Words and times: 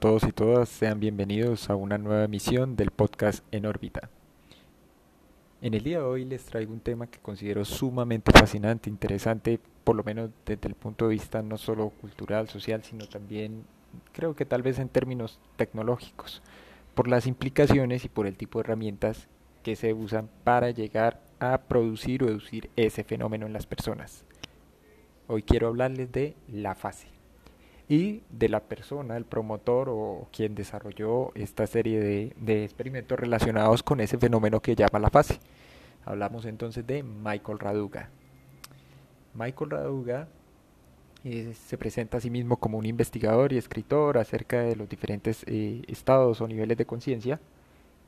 Todos 0.00 0.24
y 0.24 0.32
todas, 0.32 0.68
sean 0.68 1.00
bienvenidos 1.00 1.70
a 1.70 1.76
una 1.76 1.96
nueva 1.96 2.24
emisión 2.24 2.76
del 2.76 2.90
podcast 2.90 3.42
En 3.50 3.64
órbita. 3.64 4.10
En 5.62 5.72
el 5.72 5.82
día 5.82 5.98
de 5.98 6.04
hoy 6.04 6.24
les 6.26 6.44
traigo 6.44 6.72
un 6.72 6.80
tema 6.80 7.06
que 7.06 7.18
considero 7.18 7.64
sumamente 7.64 8.30
fascinante, 8.30 8.90
interesante, 8.90 9.58
por 9.84 9.96
lo 9.96 10.04
menos 10.04 10.30
desde 10.44 10.68
el 10.68 10.74
punto 10.74 11.06
de 11.06 11.12
vista 11.12 11.40
no 11.40 11.56
solo 11.56 11.90
cultural, 12.00 12.48
social, 12.48 12.82
sino 12.82 13.06
también 13.06 13.64
creo 14.12 14.36
que 14.36 14.44
tal 14.44 14.62
vez 14.62 14.78
en 14.78 14.90
términos 14.90 15.38
tecnológicos, 15.56 16.42
por 16.94 17.08
las 17.08 17.26
implicaciones 17.26 18.04
y 18.04 18.08
por 18.08 18.26
el 18.26 18.36
tipo 18.36 18.58
de 18.58 18.66
herramientas 18.66 19.28
que 19.62 19.76
se 19.76 19.94
usan 19.94 20.28
para 20.44 20.72
llegar 20.72 21.22
a 21.38 21.56
producir 21.58 22.22
o 22.22 22.26
deducir 22.26 22.68
ese 22.76 23.02
fenómeno 23.02 23.46
en 23.46 23.54
las 23.54 23.66
personas. 23.66 24.24
Hoy 25.26 25.42
quiero 25.42 25.68
hablarles 25.68 26.12
de 26.12 26.36
la 26.48 26.74
fase 26.74 27.15
y 27.88 28.22
de 28.30 28.48
la 28.48 28.60
persona, 28.60 29.16
el 29.16 29.24
promotor 29.24 29.88
o 29.88 30.28
quien 30.32 30.54
desarrolló 30.54 31.32
esta 31.34 31.66
serie 31.66 32.32
de, 32.34 32.64
experimentos 32.64 33.18
relacionados 33.18 33.82
con 33.82 34.00
ese 34.00 34.18
fenómeno 34.18 34.60
que 34.60 34.74
llama 34.74 34.98
la 34.98 35.10
fase. 35.10 35.38
Hablamos 36.04 36.44
entonces 36.46 36.86
de 36.86 37.02
Michael 37.02 37.58
Raduga. 37.58 38.08
Michael 39.34 39.70
Raduga 39.70 40.28
eh, 41.24 41.54
se 41.54 41.78
presenta 41.78 42.18
a 42.18 42.20
sí 42.20 42.30
mismo 42.30 42.56
como 42.56 42.78
un 42.78 42.86
investigador 42.86 43.52
y 43.52 43.58
escritor 43.58 44.18
acerca 44.18 44.60
de 44.60 44.74
los 44.74 44.88
diferentes 44.88 45.44
eh, 45.46 45.82
estados 45.86 46.40
o 46.40 46.48
niveles 46.48 46.78
de 46.78 46.86
conciencia, 46.86 47.40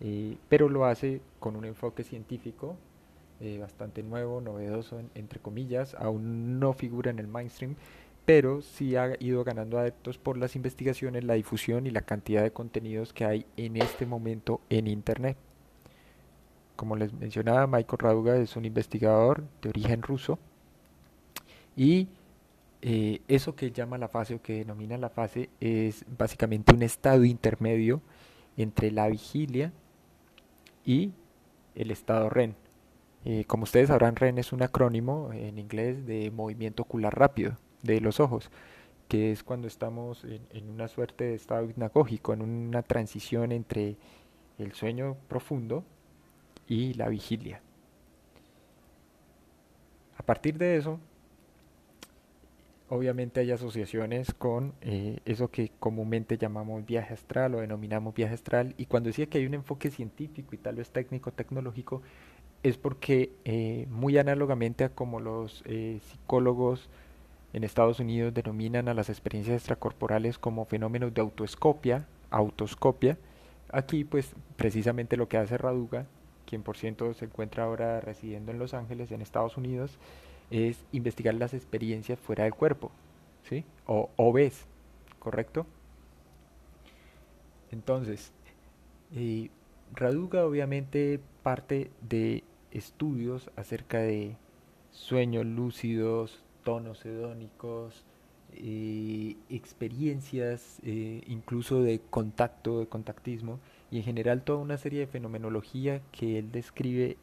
eh, 0.00 0.36
pero 0.48 0.68
lo 0.68 0.86
hace 0.86 1.20
con 1.38 1.54
un 1.54 1.64
enfoque 1.64 2.02
científico 2.02 2.76
bastante 3.60 4.02
nuevo, 4.02 4.40
novedoso, 4.40 5.00
entre 5.14 5.38
comillas, 5.38 5.94
aún 5.94 6.58
no 6.58 6.72
figura 6.72 7.12
en 7.12 7.20
el 7.20 7.28
mainstream, 7.28 7.76
pero 8.28 8.60
sí 8.60 8.94
ha 8.94 9.16
ido 9.20 9.42
ganando 9.42 9.78
adeptos 9.78 10.18
por 10.18 10.36
las 10.36 10.54
investigaciones, 10.54 11.24
la 11.24 11.32
difusión 11.32 11.86
y 11.86 11.90
la 11.90 12.02
cantidad 12.02 12.42
de 12.42 12.50
contenidos 12.50 13.14
que 13.14 13.24
hay 13.24 13.46
en 13.56 13.78
este 13.78 14.04
momento 14.04 14.60
en 14.68 14.86
Internet. 14.86 15.38
Como 16.76 16.94
les 16.94 17.10
mencionaba, 17.14 17.66
Michael 17.66 17.98
Raduga 17.98 18.36
es 18.36 18.54
un 18.54 18.66
investigador 18.66 19.44
de 19.62 19.70
origen 19.70 20.02
ruso 20.02 20.38
y 21.74 22.08
eh, 22.82 23.22
eso 23.28 23.56
que 23.56 23.70
llama 23.70 23.96
la 23.96 24.08
fase 24.08 24.34
o 24.34 24.42
que 24.42 24.56
denomina 24.58 24.98
la 24.98 25.08
fase 25.08 25.48
es 25.58 26.04
básicamente 26.18 26.74
un 26.74 26.82
estado 26.82 27.24
intermedio 27.24 28.02
entre 28.58 28.90
la 28.90 29.08
vigilia 29.08 29.72
y 30.84 31.12
el 31.74 31.90
estado 31.90 32.28
REN. 32.28 32.56
Eh, 33.24 33.46
como 33.46 33.62
ustedes 33.62 33.88
sabrán, 33.88 34.16
REN 34.16 34.36
es 34.36 34.52
un 34.52 34.62
acrónimo 34.62 35.32
en 35.32 35.58
inglés 35.58 36.04
de 36.04 36.30
movimiento 36.30 36.82
ocular 36.82 37.18
rápido 37.18 37.56
de 37.82 38.00
los 38.00 38.20
ojos, 38.20 38.50
que 39.08 39.32
es 39.32 39.42
cuando 39.42 39.66
estamos 39.66 40.24
en, 40.24 40.70
una 40.70 40.88
suerte 40.88 41.24
de 41.24 41.34
estado 41.34 41.64
hipnagógico, 41.64 42.32
en 42.32 42.42
una 42.42 42.82
transición 42.82 43.52
entre 43.52 43.96
el 44.58 44.72
sueño 44.72 45.16
profundo 45.28 45.84
y 46.66 46.94
la 46.94 47.08
vigilia. 47.08 47.62
A 50.16 50.22
partir 50.22 50.58
de 50.58 50.76
eso, 50.76 51.00
obviamente 52.90 53.40
hay 53.40 53.50
asociaciones 53.50 54.34
con 54.34 54.74
eh, 54.80 55.20
eso 55.24 55.50
que 55.50 55.70
comúnmente 55.78 56.36
llamamos 56.36 56.84
viaje 56.84 57.14
astral 57.14 57.54
o 57.54 57.60
denominamos 57.60 58.14
viaje 58.14 58.34
astral. 58.34 58.74
Y 58.76 58.86
cuando 58.86 59.08
decía 59.08 59.26
que 59.26 59.38
hay 59.38 59.46
un 59.46 59.54
enfoque 59.54 59.90
científico 59.90 60.54
y 60.54 60.58
tal 60.58 60.76
vez 60.76 60.90
técnico-tecnológico, 60.90 62.02
es 62.62 62.76
porque 62.76 63.32
eh, 63.44 63.86
muy 63.88 64.18
análogamente 64.18 64.84
a 64.84 64.88
como 64.90 65.20
los 65.20 65.62
eh, 65.66 66.00
psicólogos 66.02 66.88
en 67.52 67.64
Estados 67.64 68.00
Unidos 68.00 68.34
denominan 68.34 68.88
a 68.88 68.94
las 68.94 69.08
experiencias 69.08 69.56
extracorporales 69.56 70.38
como 70.38 70.64
fenómenos 70.64 71.14
de 71.14 71.20
autoescopia, 71.20 72.06
autoscopia. 72.30 73.18
Aquí 73.70 74.04
pues 74.04 74.32
precisamente 74.56 75.16
lo 75.16 75.28
que 75.28 75.38
hace 75.38 75.58
Raduga, 75.58 76.06
quien 76.46 76.62
por 76.62 76.76
ciento 76.76 77.12
se 77.14 77.26
encuentra 77.26 77.64
ahora 77.64 78.00
residiendo 78.00 78.52
en 78.52 78.58
Los 78.58 78.74
Ángeles, 78.74 79.10
en 79.10 79.22
Estados 79.22 79.56
Unidos, 79.56 79.98
es 80.50 80.84
investigar 80.92 81.34
las 81.34 81.54
experiencias 81.54 82.18
fuera 82.18 82.44
del 82.44 82.54
cuerpo, 82.54 82.90
¿sí? 83.42 83.64
O, 83.86 84.10
o 84.16 84.32
ves, 84.32 84.66
¿correcto? 85.18 85.66
Entonces, 87.70 88.32
eh, 89.14 89.50
Raduga 89.94 90.44
obviamente 90.44 91.20
parte 91.42 91.90
de 92.02 92.44
estudios 92.70 93.50
acerca 93.56 93.98
de 93.98 94.36
sueños 94.90 95.46
lúcidos, 95.46 96.42
tonos 96.68 97.02
hedónicos, 97.06 98.04
eh, 98.52 99.36
experiencias 99.48 100.80
incluso 100.82 101.80
de 101.80 101.98
contacto, 102.10 102.80
de 102.80 102.86
contactismo 102.86 103.58
y 103.90 103.96
en 103.96 104.02
general 104.02 104.42
toda 104.42 104.58
una 104.58 104.76
serie 104.76 105.00
de 105.00 105.06
fenomenología 105.06 106.02
que 106.12 106.38
él 106.38 106.52
describe 106.52 107.16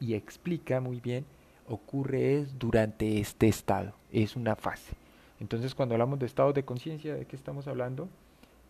y 0.00 0.12
explica 0.12 0.82
muy 0.82 1.00
bien 1.00 1.24
ocurre 1.66 2.36
es 2.36 2.58
durante 2.58 3.20
este 3.20 3.48
estado, 3.48 3.94
es 4.12 4.36
una 4.36 4.54
fase. 4.54 4.92
Entonces 5.40 5.74
cuando 5.74 5.94
hablamos 5.94 6.18
de 6.18 6.26
estados 6.26 6.52
de 6.52 6.66
conciencia, 6.66 7.14
¿de 7.14 7.24
qué 7.24 7.36
estamos 7.36 7.66
hablando? 7.68 8.10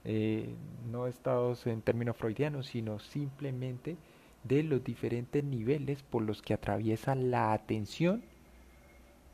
Eh, 0.05 0.55
no 0.93 1.09
estados 1.09 1.67
en 1.67 1.83
términos 1.83 2.17
freudianos, 2.17 2.67
sino 2.67 3.01
simplemente 3.01 3.97
de 4.45 4.63
los 4.63 4.85
diferentes 4.85 5.43
niveles 5.43 6.05
por 6.05 6.23
los 6.23 6.41
que 6.41 6.55
atraviesa 6.55 7.17
la 7.17 7.53
atención 7.53 8.23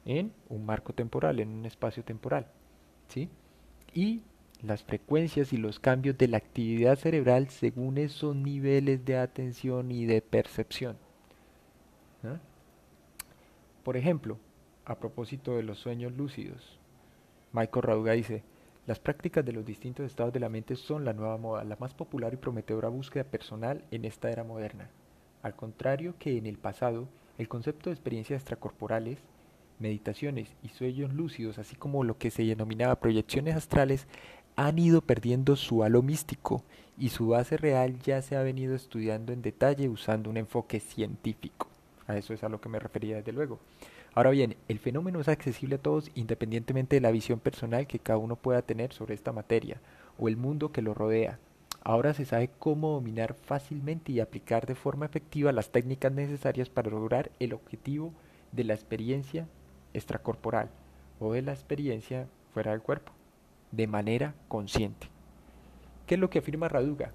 en 0.05 0.33
un 0.49 0.65
marco 0.65 0.93
temporal, 0.93 1.41
en 1.41 1.49
un 1.49 1.67
espacio 1.67 2.05
temporal. 2.05 2.47
¿sí? 3.09 3.29
Y 3.95 4.23
las 4.63 4.83
frecuencias 4.83 5.53
y 5.53 5.57
los 5.57 5.79
cambios 5.79 6.19
de 6.19 6.29
la 6.29 6.37
actividad 6.37 6.97
cerebral 6.97 7.49
según 7.49 7.99
esos 7.99 8.37
niveles 8.37 9.05
de 9.05 9.17
atención 9.17 9.91
y 9.91 10.05
de 10.05 10.23
percepción. 10.23 10.97
Por 13.83 13.97
ejemplo, 13.97 14.39
a 14.85 14.99
propósito 14.99 15.57
de 15.57 15.63
los 15.63 15.79
sueños 15.79 16.13
lúcidos, 16.13 16.79
Michael 17.53 17.83
Rauga 17.83 18.13
dice, 18.13 18.43
las 18.87 18.99
prácticas 18.99 19.45
de 19.45 19.53
los 19.53 19.65
distintos 19.65 20.05
estados 20.05 20.33
de 20.33 20.41
la 20.41 20.49
mente 20.49 20.77
son 20.77 21.05
la 21.05 21.13
nueva 21.13 21.39
moda, 21.39 21.65
la 21.65 21.77
más 21.77 21.95
popular 21.95 22.35
y 22.35 22.37
prometedora 22.37 22.89
búsqueda 22.89 23.25
personal 23.25 23.85
en 23.91 24.05
esta 24.05 24.31
era 24.31 24.45
moderna. 24.45 24.91
Al 25.43 25.57
contrario 25.57 26.15
que 26.19 26.37
en 26.37 26.47
el 26.47 26.59
pasado, 26.59 27.09
el 27.39 27.49
concepto 27.49 27.89
de 27.89 27.95
experiencias 27.95 28.43
extracorporales 28.43 29.19
meditaciones 29.81 30.49
y 30.63 30.69
sueños 30.69 31.13
lúcidos, 31.13 31.59
así 31.59 31.75
como 31.75 32.05
lo 32.05 32.19
que 32.19 32.31
se 32.31 32.45
denominaba 32.45 33.01
proyecciones 33.01 33.57
astrales, 33.57 34.07
han 34.57 34.79
ido 34.79 35.01
perdiendo 35.01 35.57
su 35.57 35.83
halo 35.83 36.03
místico 36.03 36.63
y 36.99 37.09
su 37.09 37.29
base 37.29 37.57
real 37.57 37.99
ya 38.01 38.21
se 38.21 38.37
ha 38.37 38.43
venido 38.43 38.75
estudiando 38.75 39.33
en 39.33 39.43
detalle 39.43 39.89
usando 39.89 40.29
un 40.29 40.37
enfoque 40.37 40.81
científico. 40.81 41.67
A 42.07 42.17
eso 42.17 42.35
es 42.35 42.45
a 42.45 42.49
lo 42.49 42.61
que 42.61 42.69
me 42.69 42.79
refería 42.79 43.17
desde 43.17 43.33
luego. 43.33 43.59
Ahora 44.15 44.31
bien, 44.31 44.57
el 44.69 44.79
fenómeno 44.79 45.21
es 45.21 45.29
accesible 45.29 45.77
a 45.77 45.83
todos 45.83 46.11
independientemente 46.15 46.97
de 46.97 47.01
la 47.01 47.13
visión 47.13 47.39
personal 47.39 47.87
que 47.87 48.01
cada 48.01 48.19
uno 48.19 48.37
pueda 48.37 48.63
tener 48.63 48.93
sobre 48.93 49.15
esta 49.15 49.33
materia 49.33 49.81
o 50.19 50.29
el 50.29 50.37
mundo 50.37 50.73
que 50.73 50.83
lo 50.83 50.95
rodea. 50.95 51.39
Ahora 51.83 52.13
se 52.13 52.27
sabe 52.27 52.51
cómo 52.59 52.91
dominar 52.91 53.35
fácilmente 53.35 54.13
y 54.13 54.21
aplicar 54.21 54.67
de 54.67 54.75
forma 54.75 55.07
efectiva 55.07 55.53
las 55.53 55.71
técnicas 55.71 56.13
necesarias 56.13 56.69
para 56.69 56.91
lograr 56.91 57.31
el 57.39 57.55
objetivo 57.55 58.13
de 58.53 58.65
la 58.65 58.75
experiencia 58.75 59.47
extracorporal 59.95 60.71
o 61.19 61.33
de 61.33 61.43
la 61.43 61.53
experiencia 61.53 62.27
fuera 62.53 62.73
del 62.73 62.83
cuerpo, 62.83 63.13
de 63.73 63.87
manera 63.87 64.35
consciente. 64.49 65.09
¿Qué 66.07 66.15
es 66.15 66.21
lo 66.21 66.31
que 66.31 66.41
afirma 66.41 66.69
Raduga? 66.69 67.13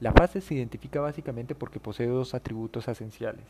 La 0.00 0.12
fase 0.12 0.40
se 0.40 0.54
identifica 0.54 1.00
básicamente 1.00 1.54
porque 1.54 1.80
posee 1.80 2.06
dos 2.06 2.34
atributos 2.34 2.88
esenciales. 2.88 3.44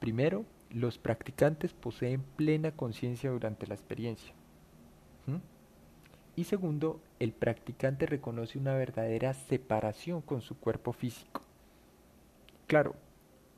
Primero, 0.00 0.44
los 0.70 0.98
practicantes 0.98 1.72
poseen 1.72 2.22
plena 2.36 2.72
conciencia 2.72 3.30
durante 3.30 3.66
la 3.66 3.74
experiencia. 3.74 4.34
Y 6.36 6.44
segundo, 6.44 7.00
el 7.18 7.32
practicante 7.32 8.06
reconoce 8.06 8.58
una 8.58 8.74
verdadera 8.74 9.34
separación 9.34 10.20
con 10.20 10.40
su 10.40 10.56
cuerpo 10.56 10.92
físico. 10.92 11.42
Claro, 12.68 12.94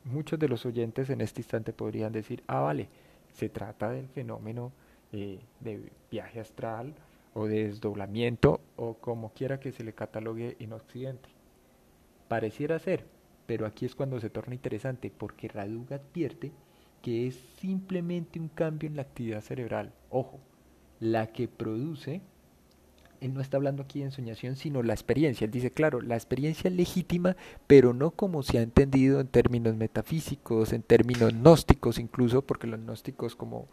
muchos 0.03 0.39
de 0.39 0.47
los 0.47 0.65
oyentes 0.65 1.09
en 1.11 1.21
este 1.21 1.41
instante 1.41 1.73
podrían 1.73 2.11
decir, 2.11 2.43
ah, 2.47 2.61
vale, 2.61 2.89
se 3.33 3.49
trata 3.49 3.91
del 3.91 4.07
fenómeno 4.07 4.71
eh, 5.11 5.39
de 5.59 5.91
viaje 6.09 6.39
astral 6.39 6.93
o 7.33 7.45
de 7.47 7.67
desdoblamiento 7.67 8.61
o 8.75 8.95
como 8.95 9.33
quiera 9.33 9.59
que 9.59 9.71
se 9.71 9.83
le 9.83 9.93
catalogue 9.93 10.57
en 10.59 10.73
Occidente. 10.73 11.29
Pareciera 12.27 12.79
ser, 12.79 13.05
pero 13.45 13.65
aquí 13.65 13.85
es 13.85 13.95
cuando 13.95 14.19
se 14.19 14.29
torna 14.29 14.55
interesante 14.55 15.11
porque 15.15 15.47
Raduga 15.47 15.97
advierte 15.97 16.51
que 17.01 17.27
es 17.27 17.35
simplemente 17.59 18.39
un 18.39 18.47
cambio 18.47 18.87
en 18.87 18.95
la 18.95 19.01
actividad 19.01 19.41
cerebral. 19.41 19.93
Ojo, 20.09 20.39
la 20.99 21.27
que 21.27 21.47
produce 21.47 22.21
él 23.21 23.33
no 23.33 23.39
está 23.41 23.57
hablando 23.57 23.83
aquí 23.83 23.99
de 23.99 24.05
ensoñación, 24.05 24.55
sino 24.55 24.83
la 24.83 24.93
experiencia. 24.93 25.45
Él 25.45 25.51
dice, 25.51 25.71
claro, 25.71 26.01
la 26.01 26.15
experiencia 26.15 26.69
es 26.69 26.75
legítima, 26.75 27.37
pero 27.67 27.93
no 27.93 28.11
como 28.11 28.41
se 28.43 28.57
ha 28.57 28.61
entendido 28.61 29.21
en 29.21 29.27
términos 29.27 29.75
metafísicos, 29.75 30.73
en 30.73 30.81
términos 30.81 31.31
gnósticos 31.31 31.99
incluso, 31.99 32.41
porque 32.41 32.67
los 32.67 32.79
gnósticos, 32.79 33.35
como 33.35 33.67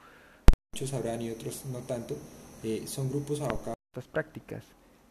muchos 0.73 0.91
sabrán 0.91 1.23
y 1.23 1.31
otros 1.31 1.65
no 1.73 1.79
tanto, 1.81 2.15
eh, 2.63 2.85
son 2.87 3.09
grupos 3.09 3.41
abocados 3.41 3.77
a 3.79 3.99
estas 3.99 4.09
prácticas. 4.09 4.65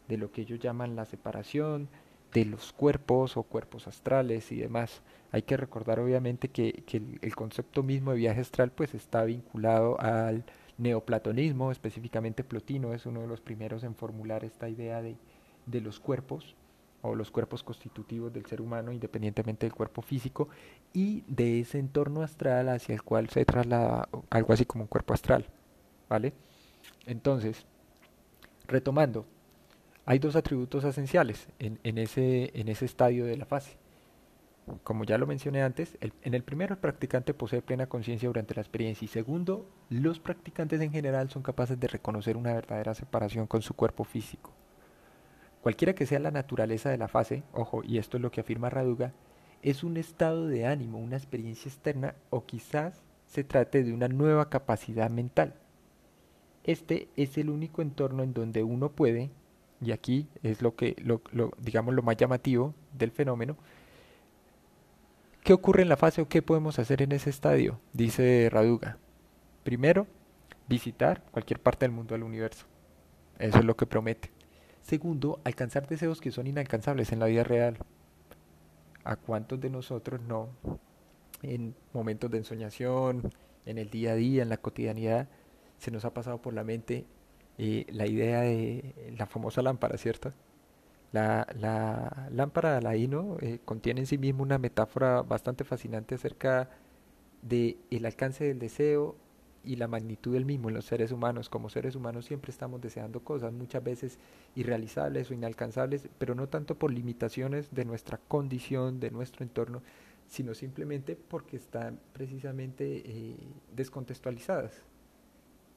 de 0.06 0.16
lo 0.16 0.32
que 0.32 0.40
ellos 0.40 0.58
llaman 0.58 0.96
la 0.96 1.04
separación 1.04 1.90
de 2.32 2.46
los 2.46 2.72
cuerpos 2.72 3.36
o 3.36 3.42
cuerpos 3.42 3.86
astrales 3.86 4.50
y 4.52 4.56
demás. 4.56 5.02
Hay 5.32 5.42
que 5.42 5.58
recordar 5.58 6.00
obviamente 6.00 6.48
que, 6.48 6.82
el, 7.20 7.36
concepto 7.36 7.82
mismo 7.82 8.12
de 8.12 8.16
viaje 8.16 8.40
astral 8.40 8.70
pues 8.70 8.94
está 8.94 9.24
vinculado 9.24 10.00
al 10.00 10.44
neoplatonismo, 10.78 11.70
específicamente 11.70 12.44
Plotino 12.44 12.94
es 12.94 13.06
uno 13.06 13.20
de 13.20 13.26
los 13.26 13.40
primeros 13.40 13.84
en 13.84 13.94
formular 13.94 14.44
esta 14.44 14.68
idea 14.68 15.02
de, 15.02 15.16
de 15.66 15.80
los 15.80 16.00
cuerpos 16.00 16.56
o 17.02 17.14
los 17.14 17.30
cuerpos 17.30 17.62
constitutivos 17.62 18.32
del 18.32 18.46
ser 18.46 18.60
humano 18.60 18.92
independientemente 18.92 19.66
del 19.66 19.74
cuerpo 19.74 20.02
físico 20.02 20.48
y 20.92 21.22
de 21.28 21.60
ese 21.60 21.78
entorno 21.78 22.22
astral 22.22 22.68
hacia 22.68 22.94
el 22.94 23.02
cual 23.02 23.28
se 23.28 23.44
traslada 23.44 24.08
algo 24.30 24.52
así 24.52 24.64
como 24.64 24.84
un 24.84 24.88
cuerpo 24.88 25.14
astral, 25.14 25.46
¿vale? 26.08 26.32
Entonces, 27.06 27.66
retomando, 28.66 29.26
hay 30.04 30.18
dos 30.18 30.36
atributos 30.36 30.84
esenciales 30.84 31.48
en, 31.58 31.98
ese, 31.98 32.50
en 32.58 32.68
ese 32.68 32.84
estadio 32.84 33.26
de 33.26 33.36
la 33.36 33.44
fase. 33.44 33.76
Como 34.84 35.04
ya 35.04 35.18
lo 35.18 35.26
mencioné 35.26 35.62
antes, 35.62 35.96
en 36.00 36.34
el 36.34 36.42
primero 36.42 36.74
el 36.74 36.80
practicante 36.80 37.34
posee 37.34 37.62
plena 37.62 37.86
conciencia 37.86 38.28
durante 38.28 38.54
la 38.54 38.62
experiencia 38.62 39.04
y 39.04 39.08
segundo, 39.08 39.68
los 39.90 40.20
practicantes 40.20 40.80
en 40.80 40.92
general 40.92 41.30
son 41.30 41.42
capaces 41.42 41.78
de 41.78 41.88
reconocer 41.88 42.36
una 42.36 42.54
verdadera 42.54 42.94
separación 42.94 43.46
con 43.46 43.62
su 43.62 43.74
cuerpo 43.74 44.04
físico. 44.04 44.52
Cualquiera 45.62 45.94
que 45.94 46.06
sea 46.06 46.18
la 46.18 46.30
naturaleza 46.30 46.90
de 46.90 46.98
la 46.98 47.08
fase, 47.08 47.42
ojo, 47.52 47.82
y 47.82 47.98
esto 47.98 48.16
es 48.16 48.22
lo 48.22 48.30
que 48.30 48.40
afirma 48.40 48.70
Raduga, 48.70 49.12
es 49.62 49.82
un 49.82 49.96
estado 49.96 50.46
de 50.46 50.66
ánimo, 50.66 50.98
una 50.98 51.16
experiencia 51.16 51.68
externa 51.68 52.14
o 52.30 52.44
quizás 52.44 53.02
se 53.26 53.44
trate 53.44 53.82
de 53.82 53.92
una 53.92 54.08
nueva 54.08 54.48
capacidad 54.48 55.10
mental. 55.10 55.54
Este 56.64 57.08
es 57.16 57.38
el 57.38 57.50
único 57.50 57.82
entorno 57.82 58.22
en 58.22 58.34
donde 58.34 58.62
uno 58.62 58.90
puede, 58.90 59.30
y 59.80 59.92
aquí 59.92 60.28
es 60.42 60.62
lo 60.62 60.76
que, 60.76 60.96
lo, 61.02 61.22
digamos, 61.58 61.94
lo 61.94 62.02
más 62.02 62.16
llamativo 62.16 62.74
del 62.92 63.10
fenómeno, 63.10 63.56
¿qué 65.48 65.54
ocurre 65.54 65.80
en 65.80 65.88
la 65.88 65.96
fase 65.96 66.20
o 66.20 66.28
qué 66.28 66.42
podemos 66.42 66.78
hacer 66.78 67.00
en 67.00 67.10
ese 67.12 67.30
estadio? 67.30 67.80
Dice 67.94 68.50
Raduga. 68.52 68.98
Primero, 69.64 70.06
visitar 70.68 71.22
cualquier 71.30 71.58
parte 71.58 71.86
del 71.86 71.90
mundo 71.90 72.12
del 72.12 72.22
universo. 72.22 72.66
Eso 73.38 73.60
es 73.60 73.64
lo 73.64 73.74
que 73.74 73.86
promete. 73.86 74.30
Segundo, 74.82 75.40
alcanzar 75.44 75.88
deseos 75.88 76.20
que 76.20 76.32
son 76.32 76.48
inalcanzables 76.48 77.12
en 77.12 77.20
la 77.20 77.24
vida 77.24 77.44
real. 77.44 77.78
¿A 79.04 79.16
cuántos 79.16 79.58
de 79.58 79.70
nosotros 79.70 80.20
no? 80.20 80.50
En 81.40 81.74
momentos 81.94 82.30
de 82.30 82.36
ensoñación, 82.36 83.32
en 83.64 83.78
el 83.78 83.88
día 83.88 84.12
a 84.12 84.16
día, 84.16 84.42
en 84.42 84.50
la 84.50 84.58
cotidianidad, 84.58 85.28
se 85.78 85.90
nos 85.90 86.04
ha 86.04 86.12
pasado 86.12 86.42
por 86.42 86.52
la 86.52 86.62
mente 86.62 87.06
eh, 87.56 87.86
la 87.88 88.06
idea 88.06 88.42
de 88.42 89.14
la 89.16 89.24
famosa 89.24 89.62
lámpara, 89.62 89.96
¿cierto? 89.96 90.30
La, 91.12 91.46
la 91.58 92.28
lámpara 92.30 92.72
de 92.72 92.76
Aladino 92.78 93.38
eh, 93.40 93.60
contiene 93.64 94.00
en 94.00 94.06
sí 94.06 94.18
mismo 94.18 94.42
una 94.42 94.58
metáfora 94.58 95.22
bastante 95.22 95.64
fascinante 95.64 96.14
acerca 96.14 96.68
de 97.42 97.78
el 97.90 98.04
alcance 98.04 98.44
del 98.44 98.58
deseo 98.58 99.16
y 99.64 99.76
la 99.76 99.88
magnitud 99.88 100.32
del 100.32 100.44
mismo 100.44 100.68
en 100.68 100.74
los 100.74 100.86
seres 100.86 101.12
humanos. 101.12 101.48
Como 101.48 101.68
seres 101.68 101.94
humanos 101.94 102.24
siempre 102.24 102.50
estamos 102.50 102.80
deseando 102.80 103.20
cosas, 103.20 103.52
muchas 103.52 103.82
veces 103.84 104.18
irrealizables 104.54 105.30
o 105.30 105.34
inalcanzables, 105.34 106.08
pero 106.18 106.34
no 106.34 106.48
tanto 106.48 106.78
por 106.78 106.92
limitaciones 106.92 107.74
de 107.74 107.84
nuestra 107.84 108.18
condición, 108.18 109.00
de 109.00 109.10
nuestro 109.10 109.44
entorno, 109.44 109.82
sino 110.26 110.54
simplemente 110.54 111.16
porque 111.16 111.56
están 111.56 112.00
precisamente 112.12 113.02
eh, 113.04 113.36
descontextualizadas. 113.74 114.82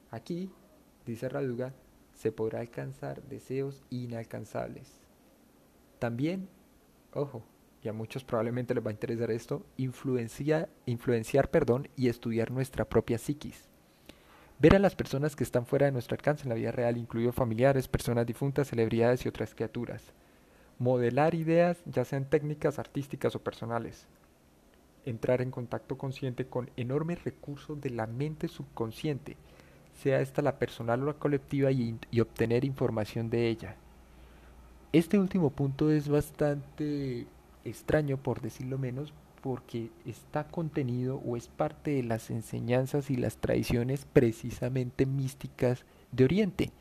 Aquí, 0.10 0.52
dice 1.06 1.30
Raduga, 1.30 1.74
se 2.14 2.32
podrá 2.32 2.60
alcanzar 2.60 3.22
deseos 3.24 3.84
inalcanzables. 3.90 5.01
También, 6.02 6.50
ojo, 7.14 7.44
y 7.84 7.88
a 7.88 7.94
muchos 7.94 8.24
probablemente 8.24 8.74
les 8.74 8.84
va 8.84 8.90
a 8.90 8.94
interesar 8.94 9.30
esto, 9.30 9.64
influencia, 9.78 10.68
influenciar 10.88 11.52
perdón, 11.52 11.90
y 11.96 12.10
estudiar 12.10 12.50
nuestra 12.50 12.86
propia 12.86 13.20
psiquis. 13.20 13.70
Ver 14.58 14.76
a 14.76 14.80
las 14.80 14.96
personas 14.96 15.36
que 15.36 15.44
están 15.44 15.68
fuera 15.68 15.86
de 15.86 15.92
nuestro 15.92 16.16
alcance 16.16 16.42
en 16.42 16.50
la 16.50 16.56
vida 16.56 16.72
real, 16.72 16.98
incluidos 16.98 17.36
familiares, 17.36 17.88
personas 17.88 18.26
difuntas, 18.26 18.70
celebridades 18.70 19.24
y 19.24 19.30
otras 19.30 19.54
criaturas. 19.54 20.02
Modelar 20.80 21.36
ideas, 21.36 21.78
ya 21.86 22.04
sean 22.04 22.28
técnicas 22.28 22.80
artísticas 22.80 23.36
o 23.36 23.44
personales. 23.44 24.08
Entrar 25.06 25.44
en 25.44 25.52
contacto 25.52 26.00
consciente 26.00 26.48
con 26.48 26.72
enormes 26.78 27.24
recursos 27.24 27.80
de 27.80 27.92
la 27.92 28.08
mente 28.08 28.48
subconsciente, 28.48 29.38
sea 29.94 30.20
esta 30.20 30.42
la 30.42 30.58
personal 30.58 31.04
o 31.04 31.06
la 31.06 31.14
colectiva, 31.14 31.70
y 31.72 32.20
obtener 32.20 32.66
información 32.66 33.30
de 33.30 33.50
ella. 33.50 33.76
Este 34.94 35.18
último 35.18 35.52
punto 35.52 35.90
es 35.90 36.10
bastante 36.10 37.26
extraño, 37.64 38.18
por 38.18 38.42
decirlo 38.42 38.78
menos, 38.78 39.14
porque 39.42 39.90
está 40.06 40.44
contenido 40.44 41.22
o 41.26 41.38
es 41.38 41.48
parte 41.48 41.92
de 41.92 42.04
las 42.04 42.30
enseñanzas 42.30 43.10
y 43.10 43.16
las 43.16 43.38
tradiciones 43.38 44.06
precisamente 44.06 45.06
místicas 45.06 45.86
de 46.12 46.26
Oriente. 46.26 46.72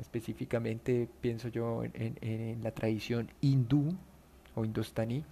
Específicamente 0.00 1.08
pienso 1.20 1.48
yo 1.48 1.82
en, 1.82 2.62
la 2.62 2.70
tradición 2.70 3.28
hindú 3.40 3.96
o 4.54 4.64
indostaní, 4.64 5.24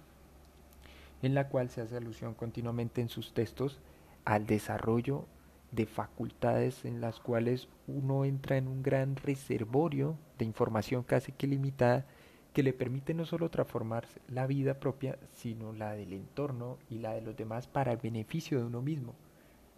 en 1.21 1.33
la 1.33 1.47
cual 1.47 1.69
se 1.69 1.81
hace 1.81 1.95
alusión 1.95 2.33
continuamente 2.33 2.99
en 3.01 3.07
sus 3.07 3.33
textos 3.33 3.79
al 4.25 4.45
desarrollo 4.45 5.25
de 5.71 5.85
facultades 5.85 6.85
en 6.85 7.01
las 7.01 7.19
cuales 7.19 7.67
uno 7.87 8.25
entra 8.25 8.57
en 8.57 8.67
un 8.67 8.81
gran 8.81 9.15
reservorio 9.15 10.17
de 10.37 10.45
información 10.45 11.03
casi 11.03 11.31
que 11.31 11.47
limitada 11.47 12.05
que 12.53 12.63
le 12.63 12.73
permite 12.73 13.13
no 13.13 13.25
solo 13.25 13.49
transformar 13.49 14.07
la 14.27 14.47
vida 14.47 14.79
propia, 14.79 15.17
sino 15.31 15.71
la 15.71 15.93
del 15.93 16.13
entorno 16.13 16.77
y 16.89 16.97
la 16.99 17.13
de 17.13 17.21
los 17.21 17.35
demás 17.35 17.67
para 17.67 17.91
el 17.91 17.97
beneficio 17.97 18.57
de 18.57 18.65
uno 18.65 18.81
mismo. 18.81 19.13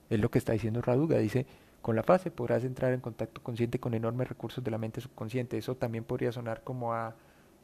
Es 0.10 0.20
lo 0.20 0.32
que 0.32 0.38
está 0.38 0.54
diciendo 0.54 0.82
Raduga, 0.82 1.18
dice, 1.18 1.46
con 1.82 1.96
la 1.96 2.04
fase 2.04 2.32
podrás 2.32 2.64
entrar 2.64 2.94
en 2.94 3.02
contacto 3.02 3.42
consciente 3.44 3.80
con 3.80 3.94
enormes 3.94 4.30
recursos 4.30 4.64
de 4.64 4.72
la 4.72 4.78
mente 4.78 5.02
subconsciente. 5.02 5.58
Eso 5.58 5.76
también 5.76 6.04
podría 6.04 6.32
sonar 6.32 6.64
como 6.64 6.94
a 6.94 7.16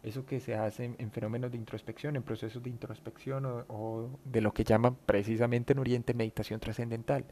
eso 0.03 0.25
que 0.25 0.39
se 0.39 0.55
hace 0.55 0.95
en, 0.97 1.11
fenómenos 1.11 1.51
de 1.51 1.57
introspección, 1.57 2.15
en 2.15 2.23
procesos 2.23 2.63
de 2.63 2.69
introspección 2.69 3.45
o, 3.45 3.65
o 3.67 4.09
de 4.25 4.41
lo 4.41 4.53
que 4.53 4.63
llaman 4.63 4.95
precisamente 5.05 5.73
en 5.73 5.79
Oriente 5.79 6.13
meditación 6.13 6.59
trascendental. 6.59 7.25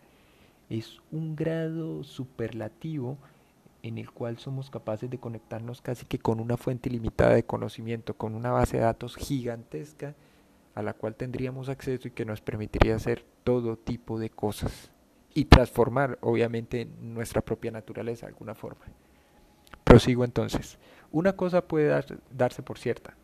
Es 0.70 1.02
un 1.12 1.36
grado 1.36 2.04
superlativo 2.04 3.18
en 3.84 4.00
el 4.00 4.12
cual 4.12 4.40
somos 4.40 4.72
capaces 4.72 5.10
de 5.10 5.20
conectarnos 5.20 5.82
casi 5.82 6.06
que 6.06 6.18
con 6.18 6.40
una 6.40 6.58
fuente 6.58 6.90
ilimitada 6.90 7.36
de 7.36 7.46
conocimiento, 7.46 8.16
con 8.16 8.34
una 8.34 8.52
base 8.52 8.78
de 8.78 8.84
datos 8.84 9.16
gigantesca 9.16 10.16
a 10.74 10.82
la 10.82 10.94
cual 10.94 11.16
tendríamos 11.16 11.70
acceso 11.70 12.08
y 12.08 12.12
que 12.12 12.26
nos 12.26 12.42
permitiría 12.42 12.96
hacer 12.96 13.24
todo 13.44 13.78
tipo 13.78 14.20
de 14.20 14.30
cosas 14.30 14.92
y 15.36 15.46
transformar 15.46 16.18
obviamente 16.22 16.88
nuestra 17.02 17.42
propia 17.42 17.72
naturaleza 17.72 18.26
de 18.26 18.32
alguna 18.32 18.56
forma. 18.56 18.86
Prosigo 19.84 20.26
entonces. 20.26 20.80
Una 21.12 21.34
cosa 21.34 21.62
puede 21.62 22.04
darse 22.32 22.64
por 22.64 22.80
cierta, 22.80 23.16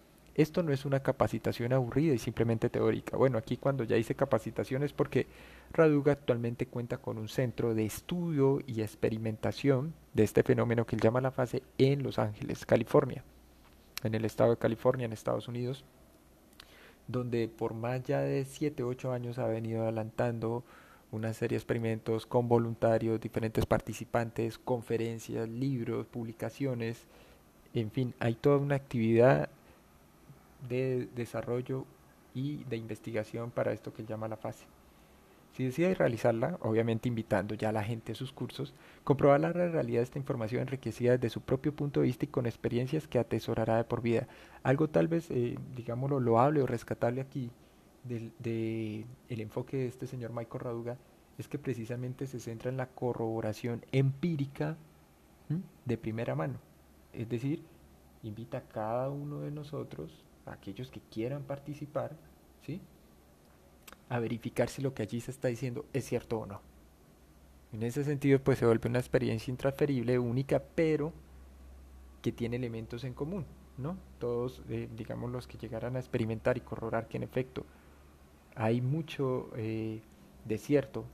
esto 0.42 0.64
no 0.64 0.72
es 0.72 0.86
una 0.86 1.02
capacitación 1.02 1.74
aburrida 1.74 2.14
y 2.14 2.18
simplemente 2.18 2.70
teórica. 2.70 3.18
Bueno, 3.18 3.38
aquí 3.38 3.58
cuando 3.58 3.84
ya 3.84 3.98
hice 3.98 4.16
capacitación 4.16 4.84
es 4.84 4.94
porque 4.94 5.28
Raduga 5.72 6.14
actualmente 6.14 6.66
cuenta 6.66 6.98
con 6.98 7.18
un 7.18 7.28
centro 7.28 7.74
de 7.74 7.86
estudio 7.86 8.60
y 8.68 8.82
experimentación 8.82 9.94
de 10.14 10.24
este 10.24 10.44
fenómeno 10.44 10.86
que 10.86 10.96
él 10.96 11.02
llama 11.02 11.22
la 11.22 11.32
fase 11.32 11.64
en 11.78 12.04
Los 12.04 12.20
Ángeles, 12.20 12.66
California, 12.66 13.24
en 14.04 14.16
el 14.16 14.26
estado 14.26 14.52
de 14.52 14.58
California, 14.58 15.06
en 15.06 15.14
Estados 15.14 15.48
Unidos, 15.48 15.86
donde 17.08 17.48
por 17.48 17.74
más 17.74 18.04
ya 18.04 18.22
de 18.22 18.46
7, 18.46 18.84
8 18.84 19.12
años 19.12 19.38
ha 19.38 19.48
venido 19.48 19.84
adelantando 19.84 20.64
una 21.12 21.34
serie 21.34 21.56
de 21.56 21.60
experimentos 21.60 22.26
con 22.26 22.48
voluntarios, 22.48 23.20
diferentes 23.20 23.66
participantes, 23.66 24.58
conferencias, 24.58 25.50
libros, 25.50 26.08
publicaciones, 26.08 27.06
en 27.74 27.92
fin, 27.92 28.14
hay 28.20 28.36
toda 28.36 28.58
una 28.58 28.76
actividad 28.76 29.50
de 30.68 31.08
desarrollo 31.16 31.86
y 32.34 32.64
de 32.66 32.78
investigación 32.78 33.52
para 33.52 33.74
esto 33.74 33.94
que 33.94 34.06
llama 34.06 34.28
la 34.28 34.38
fase. 34.38 34.66
Si 35.54 35.66
decide 35.66 35.94
realizarla, 35.94 36.58
obviamente 36.62 37.10
invitando 37.10 37.56
ya 37.56 37.70
a 37.70 37.74
la 37.74 37.84
gente 37.84 38.14
a 38.14 38.16
sus 38.16 38.32
cursos, 38.32 38.74
comprobar 39.04 39.42
la 39.42 39.52
realidad 39.52 40.00
de 40.00 40.04
esta 40.04 40.20
información 40.20 40.62
enriquecida 40.62 41.14
desde 41.14 41.30
su 41.30 41.42
propio 41.42 41.76
punto 41.76 42.00
de 42.00 42.06
vista 42.06 42.24
y 42.24 42.30
con 42.30 42.46
experiencias 42.46 43.08
que 43.08 43.20
atesorará 43.20 43.76
de 43.76 43.84
por 43.84 44.02
vida. 44.02 44.28
Algo 44.64 44.88
tal 44.88 45.10
vez, 45.10 45.30
eh, 45.30 45.58
digámoslo, 45.76 46.22
loable 46.22 46.62
o 46.62 46.68
rescatable 46.68 47.20
aquí 47.20 47.52
del 48.06 48.32
de 48.40 49.06
el 49.30 49.42
enfoque 49.42 49.78
de 49.78 49.88
este 49.88 50.08
señor 50.08 50.32
Michael 50.32 50.64
Raduga 50.64 50.98
es 51.38 51.48
que 51.48 51.60
precisamente 51.60 52.28
se 52.28 52.40
centra 52.40 52.70
en 52.70 52.78
la 52.78 52.88
corroboración 52.88 53.84
empírica 53.92 54.78
de 55.86 55.98
primera 55.98 56.34
mano. 56.34 56.60
Es 57.14 57.28
decir, 57.28 57.62
invita 58.24 58.60
a 58.60 58.62
cada 58.62 59.10
uno 59.10 59.42
de 59.42 59.52
nosotros 59.52 60.24
aquellos 60.46 60.92
que 60.92 61.02
quieran 61.12 61.44
participar, 61.44 62.16
¿sí? 62.66 62.82
a 64.10 64.20
verificar 64.20 64.70
si 64.70 64.82
lo 64.82 64.94
que 64.94 65.04
allí 65.04 65.22
se 65.22 65.32
está 65.32 65.48
diciendo 65.48 65.86
es 65.94 66.06
cierto 66.06 66.40
o 66.40 66.46
no. 66.46 66.62
En 67.72 67.84
ese 67.84 68.04
sentido, 68.04 68.40
pues 68.40 68.60
se 68.60 68.66
vuelve 68.66 68.90
una 68.90 69.00
experiencia 69.00 69.50
intransferible, 69.50 70.20
única, 70.20 70.62
pero 70.76 71.14
que 72.22 72.34
tiene 72.34 72.58
elementos 72.58 73.06
en 73.06 73.14
común, 73.14 73.46
¿no? 73.78 73.98
Todos, 74.20 74.62
eh, 74.70 74.90
digamos, 74.96 75.32
los 75.32 75.48
que 75.48 75.58
llegaran 75.58 75.96
a 75.96 76.00
experimentar 76.00 76.58
y 76.58 76.62
corroborar 76.62 77.08
que 77.08 77.18
en 77.18 77.24
efecto 77.24 77.66
hay 78.56 78.82
mucho 78.82 79.50
eh, 79.56 80.02
desierto 80.44 81.06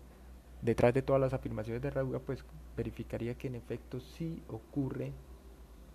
detrás 0.64 0.94
de 0.94 1.04
todas 1.04 1.22
las 1.22 1.34
afirmaciones 1.34 1.84
de 1.84 1.92
Raduga, 1.92 2.20
pues 2.20 2.44
verificaría 2.76 3.36
que 3.36 3.48
en 3.48 3.56
efecto 3.56 4.00
sí 4.00 4.42
ocurre 4.48 5.12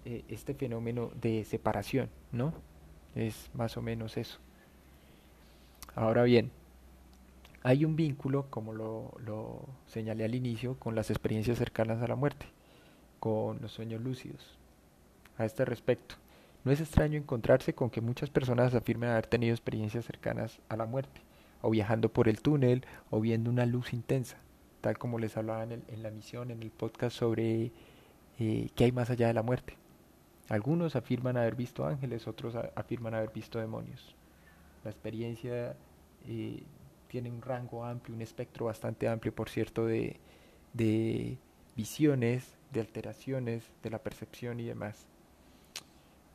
eh, 0.04 0.24
este 0.28 0.54
fenómeno 0.54 1.10
de 1.20 1.44
separación, 1.44 2.10
¿no? 2.30 2.54
Es 3.14 3.50
más 3.54 3.76
o 3.76 3.82
menos 3.82 4.16
eso. 4.16 4.38
Ahora 5.94 6.22
bien, 6.22 6.50
hay 7.62 7.84
un 7.84 7.96
vínculo, 7.96 8.46
como 8.50 8.72
lo, 8.72 9.68
señalé 9.86 10.24
al 10.24 10.34
inicio, 10.34 10.76
con 10.78 10.94
las 10.94 11.10
experiencias 11.10 11.58
cercanas 11.58 12.02
a 12.02 12.08
la 12.08 12.16
muerte, 12.16 12.46
con 13.20 13.60
los 13.60 13.72
sueños 13.72 14.00
lúcidos. 14.00 14.58
A 15.38 15.44
este 15.44 15.64
respecto, 15.64 16.16
no 16.64 16.72
es 16.72 16.80
extraño 16.80 17.18
encontrarse 17.18 17.74
con 17.74 17.90
que 17.90 18.00
muchas 18.00 18.30
personas 18.30 18.74
afirmen 18.74 19.10
haber 19.10 19.26
tenido 19.26 19.52
experiencias 19.52 20.04
cercanas 20.04 20.60
a 20.68 20.76
la 20.76 20.86
muerte, 20.86 21.20
o 21.60 21.70
viajando 21.70 22.08
por 22.08 22.28
el 22.28 22.40
túnel, 22.40 22.84
o 23.10 23.20
viendo 23.20 23.50
una 23.50 23.66
luz 23.66 23.92
intensa, 23.92 24.38
tal 24.80 24.98
como 24.98 25.18
les 25.18 25.36
hablaba 25.36 25.62
en, 25.62 25.84
en 25.86 26.02
la 26.02 26.10
misión, 26.10 26.50
en 26.50 26.62
el 26.62 26.70
podcast 26.70 27.16
sobre 27.16 27.70
eh, 28.38 28.70
qué 28.74 28.84
hay 28.84 28.92
más 28.92 29.10
allá 29.10 29.28
de 29.28 29.34
la 29.34 29.42
muerte. 29.42 29.76
Algunos 30.48 30.96
afirman 30.96 31.36
haber 31.36 31.54
visto 31.54 31.86
ángeles, 31.86 32.26
otros 32.26 32.54
afirman 32.74 33.14
haber 33.14 33.30
visto 33.32 33.58
demonios. 33.58 34.14
La 34.84 34.90
experiencia 34.90 35.76
eh, 36.26 36.62
tiene 37.08 37.30
un 37.30 37.40
rango 37.40 37.84
amplio, 37.84 38.14
un 38.14 38.22
espectro 38.22 38.66
bastante 38.66 39.08
amplio, 39.08 39.34
por 39.34 39.48
cierto, 39.48 39.86
de, 39.86 40.18
de 40.72 41.38
visiones, 41.76 42.56
de 42.72 42.80
alteraciones 42.80 43.70
de 43.82 43.90
la 43.90 43.98
percepción 43.98 44.60
y 44.60 44.64
demás. 44.64 45.06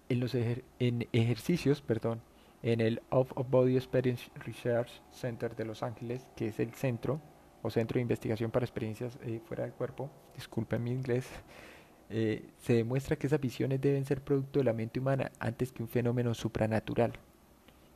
En 0.10 0.20
los 0.20 0.34
en 0.36 1.08
ejercicios, 1.12 1.82
perdón, 1.82 2.22
en 2.64 2.82
el 2.82 3.02
Off 3.10 3.32
of 3.36 3.50
Body 3.50 3.76
Experience 3.76 4.30
Research 4.36 4.90
Center 5.12 5.56
de 5.56 5.66
Los 5.66 5.84
Ángeles, 5.84 6.28
que 6.36 6.48
es 6.48 6.60
el 6.60 6.74
centro 6.74 7.20
o 7.62 7.70
centro 7.70 7.96
de 7.96 8.02
investigación 8.02 8.52
para 8.52 8.66
experiencias 8.66 9.18
eh, 9.24 9.42
fuera 9.46 9.64
del 9.64 9.74
cuerpo, 9.74 10.10
disculpen 10.36 10.84
mi 10.84 10.92
inglés, 10.92 11.28
eh, 12.10 12.46
se 12.62 12.74
demuestra 12.74 13.18
que 13.18 13.28
esas 13.28 13.42
visiones 13.42 13.82
deben 13.82 14.06
ser 14.06 14.22
producto 14.22 14.60
de 14.60 14.66
la 14.66 14.74
mente 14.74 15.00
humana 15.00 15.32
antes 15.40 15.72
que 15.72 15.84
un 15.84 15.90
fenómeno 15.90 16.34
supranatural. 16.34 17.14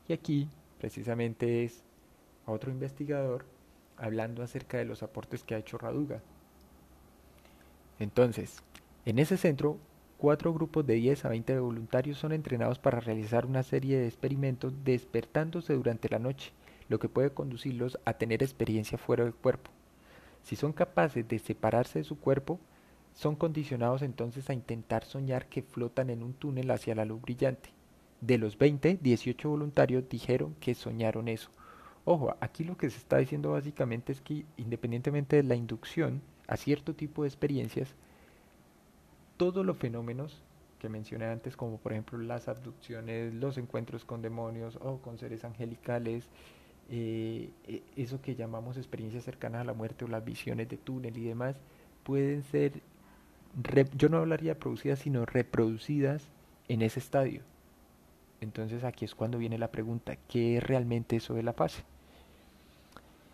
Y 0.08 0.12
aquí, 0.12 0.48
precisamente, 0.78 1.64
es 1.64 1.82
otro 2.46 2.70
investigador 2.70 3.46
hablando 3.96 4.42
acerca 4.42 4.78
de 4.78 4.84
los 4.84 5.02
aportes 5.02 5.44
que 5.44 5.54
ha 5.54 5.58
hecho 5.58 5.78
Raduga. 5.78 6.20
Entonces, 7.98 8.62
en 9.06 9.18
ese 9.18 9.36
centro, 9.36 9.78
cuatro 10.18 10.52
grupos 10.52 10.86
de 10.86 10.94
10 10.94 11.24
a 11.24 11.28
20 11.28 11.58
voluntarios 11.60 12.18
son 12.18 12.32
entrenados 12.32 12.78
para 12.78 13.00
realizar 13.00 13.46
una 13.46 13.62
serie 13.62 13.98
de 13.98 14.06
experimentos 14.06 14.74
despertándose 14.84 15.72
durante 15.74 16.08
la 16.08 16.18
noche, 16.18 16.52
lo 16.88 16.98
que 16.98 17.08
puede 17.08 17.30
conducirlos 17.30 17.98
a 18.04 18.14
tener 18.14 18.42
experiencia 18.42 18.98
fuera 18.98 19.24
del 19.24 19.34
cuerpo. 19.34 19.70
Si 20.42 20.56
son 20.56 20.72
capaces 20.72 21.26
de 21.26 21.38
separarse 21.38 22.00
de 22.00 22.04
su 22.04 22.18
cuerpo, 22.18 22.58
son 23.14 23.36
condicionados 23.36 24.02
entonces 24.02 24.48
a 24.48 24.54
intentar 24.54 25.04
soñar 25.04 25.46
que 25.46 25.62
flotan 25.62 26.10
en 26.10 26.22
un 26.22 26.34
túnel 26.34 26.70
hacia 26.70 26.94
la 26.94 27.04
luz 27.04 27.20
brillante. 27.20 27.70
De 28.20 28.38
los 28.38 28.56
20, 28.56 28.98
18 29.02 29.48
voluntarios 29.48 30.08
dijeron 30.08 30.54
que 30.60 30.74
soñaron 30.74 31.28
eso. 31.28 31.50
Ojo, 32.04 32.36
aquí 32.40 32.64
lo 32.64 32.76
que 32.76 32.90
se 32.90 32.98
está 32.98 33.18
diciendo 33.18 33.52
básicamente 33.52 34.12
es 34.12 34.20
que 34.20 34.44
independientemente 34.56 35.36
de 35.36 35.42
la 35.42 35.54
inducción 35.54 36.20
a 36.48 36.56
cierto 36.56 36.94
tipo 36.94 37.22
de 37.22 37.28
experiencias, 37.28 37.94
todos 39.36 39.64
los 39.64 39.76
fenómenos 39.76 40.42
que 40.80 40.88
mencioné 40.88 41.26
antes, 41.26 41.56
como 41.56 41.78
por 41.78 41.92
ejemplo 41.92 42.18
las 42.18 42.48
abducciones, 42.48 43.32
los 43.34 43.56
encuentros 43.56 44.04
con 44.04 44.20
demonios 44.20 44.76
o 44.82 44.98
con 44.98 45.16
seres 45.18 45.44
angelicales, 45.44 46.28
eh, 46.90 47.50
e, 47.68 47.82
eso 47.96 48.20
que 48.20 48.34
llamamos 48.34 48.76
experiencias 48.76 49.24
cercanas 49.24 49.60
a 49.60 49.64
la 49.64 49.74
muerte 49.74 50.04
o 50.04 50.08
las 50.08 50.24
visiones 50.24 50.68
de 50.68 50.76
túnel 50.76 51.16
y 51.16 51.24
demás, 51.24 51.56
pueden 52.02 52.42
ser, 52.42 52.82
yo 53.96 54.08
no 54.08 54.18
hablaría 54.18 54.58
producidas, 54.58 55.00
sino 55.00 55.26
reproducidas 55.26 56.28
en 56.68 56.82
ese 56.82 57.00
estadio. 57.00 57.42
Entonces 58.40 58.84
aquí 58.84 59.04
es 59.04 59.14
cuando 59.14 59.38
viene 59.38 59.58
la 59.58 59.70
pregunta, 59.70 60.16
¿qué 60.28 60.56
es 60.56 60.62
realmente 60.62 61.16
eso 61.16 61.34
de 61.34 61.42
la 61.42 61.52
fase? 61.52 61.84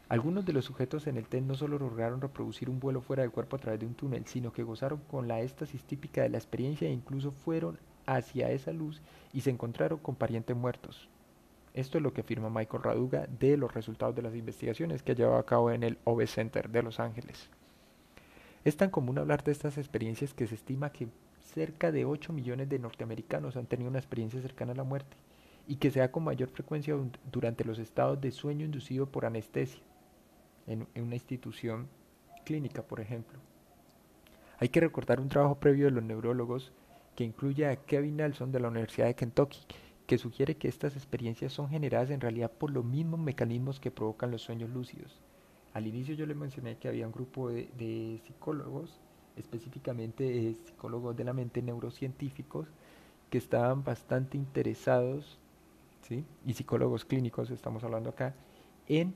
Algunos 0.08 0.46
de 0.46 0.54
los 0.54 0.64
sujetos 0.64 1.06
en 1.06 1.18
el 1.18 1.26
test 1.26 1.44
no 1.44 1.54
solo 1.54 1.78
lograron 1.78 2.20
reproducir 2.20 2.70
un 2.70 2.80
vuelo 2.80 3.02
fuera 3.02 3.22
del 3.22 3.30
cuerpo 3.30 3.56
a 3.56 3.58
través 3.58 3.80
de 3.80 3.86
un 3.86 3.94
túnel, 3.94 4.24
sino 4.26 4.52
que 4.52 4.62
gozaron 4.62 5.00
con 5.10 5.28
la 5.28 5.40
éxtasis 5.42 5.84
típica 5.84 6.22
de 6.22 6.30
la 6.30 6.38
experiencia 6.38 6.88
e 6.88 6.92
incluso 6.92 7.30
fueron 7.30 7.78
hacia 8.06 8.50
esa 8.50 8.72
luz 8.72 9.02
y 9.34 9.42
se 9.42 9.50
encontraron 9.50 9.98
con 9.98 10.14
parientes 10.14 10.56
muertos. 10.56 11.08
Esto 11.74 11.98
es 11.98 12.02
lo 12.02 12.12
que 12.12 12.22
afirma 12.22 12.48
Michael 12.48 12.82
Raduga 12.82 13.26
de 13.38 13.58
los 13.58 13.72
resultados 13.74 14.16
de 14.16 14.22
las 14.22 14.34
investigaciones 14.34 15.02
que 15.02 15.12
ha 15.12 15.14
llevado 15.14 15.36
a 15.36 15.46
cabo 15.46 15.70
en 15.70 15.82
el 15.82 15.98
OV 16.04 16.26
Center 16.26 16.70
de 16.70 16.82
Los 16.82 17.00
Ángeles. 17.00 17.50
Es 18.64 18.76
tan 18.76 18.90
común 18.90 19.18
hablar 19.18 19.44
de 19.44 19.52
estas 19.52 19.78
experiencias 19.78 20.34
que 20.34 20.46
se 20.46 20.54
estima 20.54 20.90
que 20.90 21.08
cerca 21.40 21.92
de 21.92 22.04
8 22.04 22.32
millones 22.32 22.68
de 22.68 22.78
norteamericanos 22.78 23.56
han 23.56 23.66
tenido 23.66 23.90
una 23.90 23.98
experiencia 23.98 24.40
cercana 24.40 24.72
a 24.72 24.76
la 24.76 24.84
muerte 24.84 25.16
y 25.66 25.76
que 25.76 25.90
sea 25.90 26.10
con 26.10 26.24
mayor 26.24 26.48
frecuencia 26.48 26.96
durante 27.30 27.64
los 27.64 27.78
estados 27.78 28.20
de 28.20 28.30
sueño 28.30 28.64
inducido 28.64 29.06
por 29.06 29.26
anestesia 29.26 29.82
en, 30.66 30.86
una 30.96 31.14
institución 31.14 31.88
clínica, 32.44 32.82
por 32.82 33.00
ejemplo. 33.00 33.38
Hay 34.58 34.70
que 34.70 34.80
recordar 34.80 35.20
un 35.20 35.28
trabajo 35.28 35.60
previo 35.60 35.86
de 35.86 35.92
los 35.92 36.02
neurólogos 36.02 36.72
que 37.14 37.24
incluye 37.24 37.66
a 37.66 37.76
Kevin 37.76 38.16
Nelson 38.16 38.50
de 38.50 38.60
la 38.60 38.68
Universidad 38.68 39.06
de 39.06 39.14
Kentucky, 39.14 39.60
que 40.06 40.18
sugiere 40.18 40.56
que 40.56 40.68
estas 40.68 40.96
experiencias 40.96 41.52
son 41.52 41.68
generadas 41.68 42.10
en 42.10 42.20
realidad 42.20 42.50
por 42.50 42.70
los 42.70 42.84
mismos 42.84 43.20
mecanismos 43.20 43.78
que 43.78 43.90
provocan 43.90 44.30
los 44.30 44.42
sueños 44.42 44.70
lúcidos. 44.70 45.20
Al 45.74 45.86
inicio 45.86 46.14
yo 46.14 46.26
le 46.26 46.34
mencioné 46.34 46.76
que 46.76 46.88
había 46.88 47.06
un 47.06 47.12
grupo 47.12 47.50
de, 47.50 48.20
psicólogos, 48.24 48.98
específicamente 49.36 50.54
psicólogos 50.64 51.16
de 51.16 51.24
la 51.24 51.32
mente 51.32 51.62
neurocientíficos, 51.62 52.68
que 53.30 53.38
estaban 53.38 53.84
bastante 53.84 54.36
interesados, 54.36 55.38
¿sí? 56.02 56.24
y 56.46 56.54
psicólogos 56.54 57.04
clínicos 57.04 57.50
estamos 57.50 57.84
hablando 57.84 58.10
acá, 58.10 58.34
en 58.88 59.14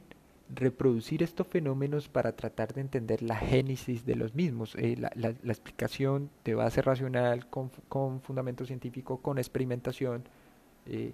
reproducir 0.54 1.22
estos 1.22 1.46
fenómenos 1.46 2.08
para 2.08 2.32
tratar 2.32 2.74
de 2.74 2.82
entender 2.82 3.22
la 3.22 3.36
génesis 3.36 4.04
de 4.04 4.16
los 4.16 4.34
mismos, 4.34 4.74
eh, 4.76 4.96
la, 4.98 5.28
explicación 5.28 6.30
de 6.44 6.54
base 6.54 6.82
racional, 6.82 7.48
con, 7.48 7.70
con, 7.88 8.20
fundamento 8.20 8.66
científico, 8.66 9.18
con 9.18 9.38
experimentación, 9.38 10.24
eh, 10.86 11.12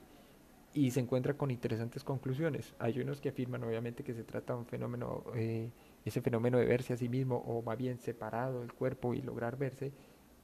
y 0.78 0.92
se 0.92 1.00
encuentra 1.00 1.35
con 1.35 1.50
interesantes 1.50 2.04
conclusiones. 2.04 2.73
Hay 2.78 3.00
unos 3.00 3.20
que 3.20 3.30
afirman 3.30 3.64
obviamente 3.64 4.04
que 4.04 4.14
se 4.14 4.23
trata 4.23 4.52
de 4.52 4.61
un 4.61 4.66
fenómeno, 4.66 5.25
eh, 5.35 5.70
ese 6.04 6.20
fenómeno 6.20 6.56
de 6.56 6.66
verse 6.66 6.92
a 6.92 6.97
sí 6.97 7.08
mismo, 7.08 7.38
o 7.49 7.62
más 7.62 7.76
bien 7.76 7.99
separado 7.99 8.61
del 8.61 8.73
cuerpo 8.73 9.12
y 9.12 9.20
lograr 9.20 9.58
verse, 9.58 9.92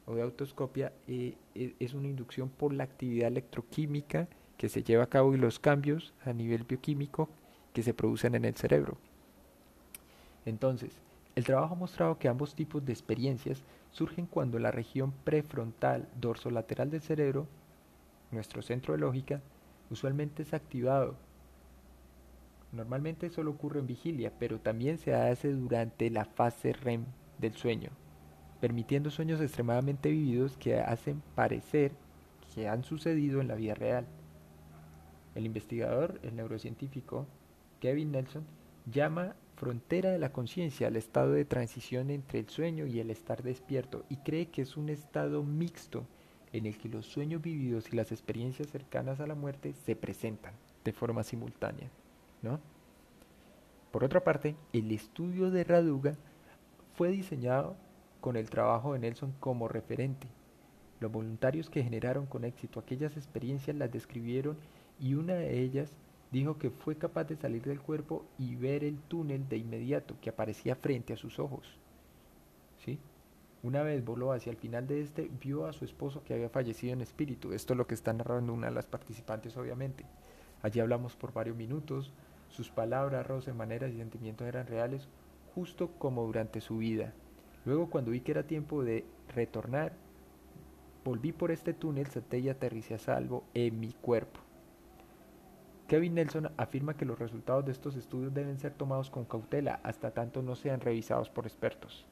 o 0.06 0.16
de 0.16 0.22
autoscopia, 0.22 0.92
e, 1.06 1.36
es 1.54 1.94
una 1.94 2.08
inducción 2.08 2.48
por 2.48 2.72
la 2.72 2.82
actividad 2.82 3.28
electroquímica 3.28 4.26
que 4.58 4.68
se 4.68 4.82
lleva 4.82 5.04
a 5.04 5.08
cabo 5.08 5.34
y 5.34 5.38
los 5.38 5.60
cambios 5.60 6.12
a 6.24 6.32
nivel 6.32 6.64
bioquímico 6.64 7.28
que 7.72 7.84
se 7.84 7.94
producen 7.94 8.34
en 8.34 8.44
el 8.44 8.56
cerebro. 8.56 8.98
Entonces, 10.46 11.00
el 11.36 11.44
trabajo 11.44 11.74
ha 11.74 11.78
mostrado 11.78 12.18
que 12.18 12.28
ambos 12.28 12.56
tipos 12.56 12.84
de 12.84 12.92
experiencias 12.92 13.62
surgen 13.92 14.26
cuando 14.26 14.58
la 14.58 14.72
región 14.72 15.12
prefrontal 15.22 16.08
dorsolateral 16.20 16.90
del 16.90 17.02
cerebro, 17.02 17.46
nuestro 18.32 18.62
centro 18.62 18.94
de 18.94 18.98
lógica, 18.98 19.40
usualmente 19.94 20.42
es 20.42 20.52
activado. 20.52 21.16
Normalmente 22.72 23.30
solo 23.30 23.52
ocurre 23.52 23.80
en 23.80 23.86
vigilia, 23.86 24.32
pero 24.38 24.58
también 24.58 24.98
se 24.98 25.14
hace 25.14 25.52
durante 25.52 26.10
la 26.10 26.24
fase 26.24 26.72
REM 26.72 27.04
del 27.38 27.54
sueño, 27.54 27.90
permitiendo 28.60 29.10
sueños 29.10 29.40
extremadamente 29.40 30.10
vividos 30.10 30.56
que 30.56 30.78
hacen 30.80 31.22
parecer 31.34 31.92
que 32.54 32.68
han 32.68 32.84
sucedido 32.84 33.40
en 33.40 33.48
la 33.48 33.54
vida 33.54 33.74
real. 33.74 34.06
El 35.34 35.46
investigador, 35.46 36.20
el 36.22 36.36
neurocientífico 36.36 37.26
Kevin 37.80 38.12
Nelson 38.12 38.44
llama 38.90 39.34
frontera 39.56 40.10
de 40.10 40.18
la 40.18 40.32
conciencia 40.32 40.88
al 40.88 40.96
estado 40.96 41.32
de 41.32 41.44
transición 41.44 42.10
entre 42.10 42.40
el 42.40 42.48
sueño 42.48 42.86
y 42.86 43.00
el 43.00 43.10
estar 43.10 43.42
despierto 43.42 44.04
y 44.08 44.16
cree 44.18 44.46
que 44.46 44.62
es 44.62 44.76
un 44.76 44.88
estado 44.88 45.42
mixto 45.42 46.06
en 46.54 46.66
el 46.66 46.78
que 46.78 46.88
los 46.88 47.06
sueños 47.06 47.42
vividos 47.42 47.92
y 47.92 47.96
las 47.96 48.12
experiencias 48.12 48.68
cercanas 48.68 49.18
a 49.18 49.26
la 49.26 49.34
muerte 49.34 49.72
se 49.72 49.96
presentan 49.96 50.54
de 50.84 50.92
forma 50.92 51.24
simultánea. 51.24 51.90
¿no? 52.42 52.60
Por 53.90 54.04
otra 54.04 54.22
parte, 54.22 54.54
el 54.72 54.92
estudio 54.92 55.50
de 55.50 55.64
Raduga 55.64 56.14
fue 56.94 57.08
diseñado 57.08 57.76
con 58.20 58.36
el 58.36 58.50
trabajo 58.50 58.92
de 58.92 59.00
Nelson 59.00 59.34
como 59.40 59.66
referente. 59.66 60.28
Los 61.00 61.10
voluntarios 61.10 61.68
que 61.68 61.82
generaron 61.82 62.26
con 62.26 62.44
éxito 62.44 62.78
aquellas 62.78 63.16
experiencias 63.16 63.76
las 63.76 63.90
describieron 63.90 64.56
y 65.00 65.14
una 65.14 65.34
de 65.34 65.60
ellas 65.60 65.90
dijo 66.30 66.56
que 66.56 66.70
fue 66.70 66.96
capaz 66.96 67.24
de 67.24 67.34
salir 67.34 67.62
del 67.62 67.80
cuerpo 67.80 68.24
y 68.38 68.54
ver 68.54 68.84
el 68.84 69.00
túnel 69.00 69.48
de 69.48 69.56
inmediato 69.56 70.14
que 70.20 70.30
aparecía 70.30 70.76
frente 70.76 71.14
a 71.14 71.16
sus 71.16 71.40
ojos. 71.40 71.66
¿Sí? 72.84 73.00
Una 73.64 73.82
vez 73.82 74.04
voló 74.04 74.32
hacia 74.32 74.50
el 74.50 74.58
final 74.58 74.86
de 74.86 75.00
este, 75.00 75.30
vio 75.40 75.64
a 75.64 75.72
su 75.72 75.86
esposo 75.86 76.22
que 76.22 76.34
había 76.34 76.50
fallecido 76.50 76.92
en 76.92 77.00
espíritu. 77.00 77.54
Esto 77.54 77.72
es 77.72 77.78
lo 77.78 77.86
que 77.86 77.94
está 77.94 78.12
narrando 78.12 78.52
una 78.52 78.66
de 78.66 78.74
las 78.74 78.84
participantes, 78.84 79.56
obviamente. 79.56 80.04
Allí 80.60 80.80
hablamos 80.80 81.16
por 81.16 81.32
varios 81.32 81.56
minutos. 81.56 82.12
Sus 82.50 82.68
palabras, 82.68 83.26
roces, 83.26 83.54
maneras 83.54 83.90
y 83.90 83.96
sentimientos 83.96 84.46
eran 84.46 84.66
reales, 84.66 85.08
justo 85.54 85.92
como 85.98 86.26
durante 86.26 86.60
su 86.60 86.76
vida. 86.76 87.14
Luego, 87.64 87.88
cuando 87.88 88.10
vi 88.10 88.20
que 88.20 88.32
era 88.32 88.42
tiempo 88.42 88.84
de 88.84 89.06
retornar, 89.34 89.94
volví 91.02 91.32
por 91.32 91.50
este 91.50 91.72
túnel, 91.72 92.06
salté 92.08 92.40
y 92.40 92.50
aterricé 92.50 92.92
a 92.92 92.98
salvo 92.98 93.44
en 93.54 93.80
mi 93.80 93.92
cuerpo. 93.92 94.40
Kevin 95.88 96.16
Nelson 96.16 96.50
afirma 96.58 96.98
que 96.98 97.06
los 97.06 97.18
resultados 97.18 97.64
de 97.64 97.72
estos 97.72 97.96
estudios 97.96 98.34
deben 98.34 98.58
ser 98.58 98.74
tomados 98.74 99.08
con 99.08 99.24
cautela 99.24 99.80
hasta 99.84 100.10
tanto 100.10 100.42
no 100.42 100.54
sean 100.54 100.80
revisados 100.80 101.30
por 101.30 101.46
expertos. 101.46 102.06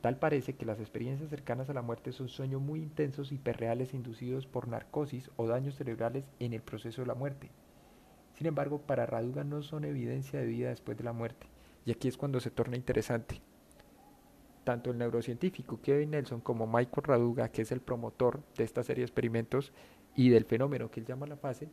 Tal 0.00 0.18
parece 0.18 0.54
que 0.54 0.64
las 0.64 0.80
experiencias 0.80 1.28
cercanas 1.28 1.68
a 1.68 1.74
la 1.74 1.82
muerte 1.82 2.12
son 2.12 2.28
sueños 2.28 2.62
muy 2.62 2.80
intensos 2.80 3.32
y 3.32 3.34
hiperreales 3.34 3.92
inducidos 3.92 4.46
por 4.46 4.66
narcosis 4.66 5.30
o 5.36 5.46
daños 5.46 5.74
cerebrales 5.74 6.24
en 6.38 6.54
el 6.54 6.62
proceso 6.62 7.02
de 7.02 7.06
la 7.06 7.14
muerte. 7.14 7.50
Sin 8.32 8.46
embargo, 8.46 8.80
para 8.80 9.04
Raduga 9.04 9.44
no 9.44 9.62
son 9.62 9.84
evidencia 9.84 10.40
de 10.40 10.46
vida 10.46 10.70
después 10.70 10.96
de 10.96 11.04
la 11.04 11.12
muerte, 11.12 11.46
y 11.84 11.90
aquí 11.90 12.08
es 12.08 12.16
cuando 12.16 12.40
se 12.40 12.50
torna 12.50 12.76
interesante. 12.76 13.42
Tanto 14.64 14.90
el 14.90 14.96
neurocientífico 14.96 15.80
Kevin 15.82 16.12
Nelson 16.12 16.40
como 16.40 16.66
Michael 16.66 17.04
Raduga, 17.04 17.50
que 17.50 17.62
es 17.62 17.72
el 17.72 17.80
promotor 17.80 18.42
de 18.56 18.64
esta 18.64 18.82
serie 18.82 19.02
de 19.02 19.06
experimentos 19.06 19.72
y 20.16 20.30
del 20.30 20.46
fenómeno 20.46 20.90
que 20.90 21.00
él 21.00 21.06
llama 21.06 21.26
la 21.26 21.36
fase, 21.36 21.68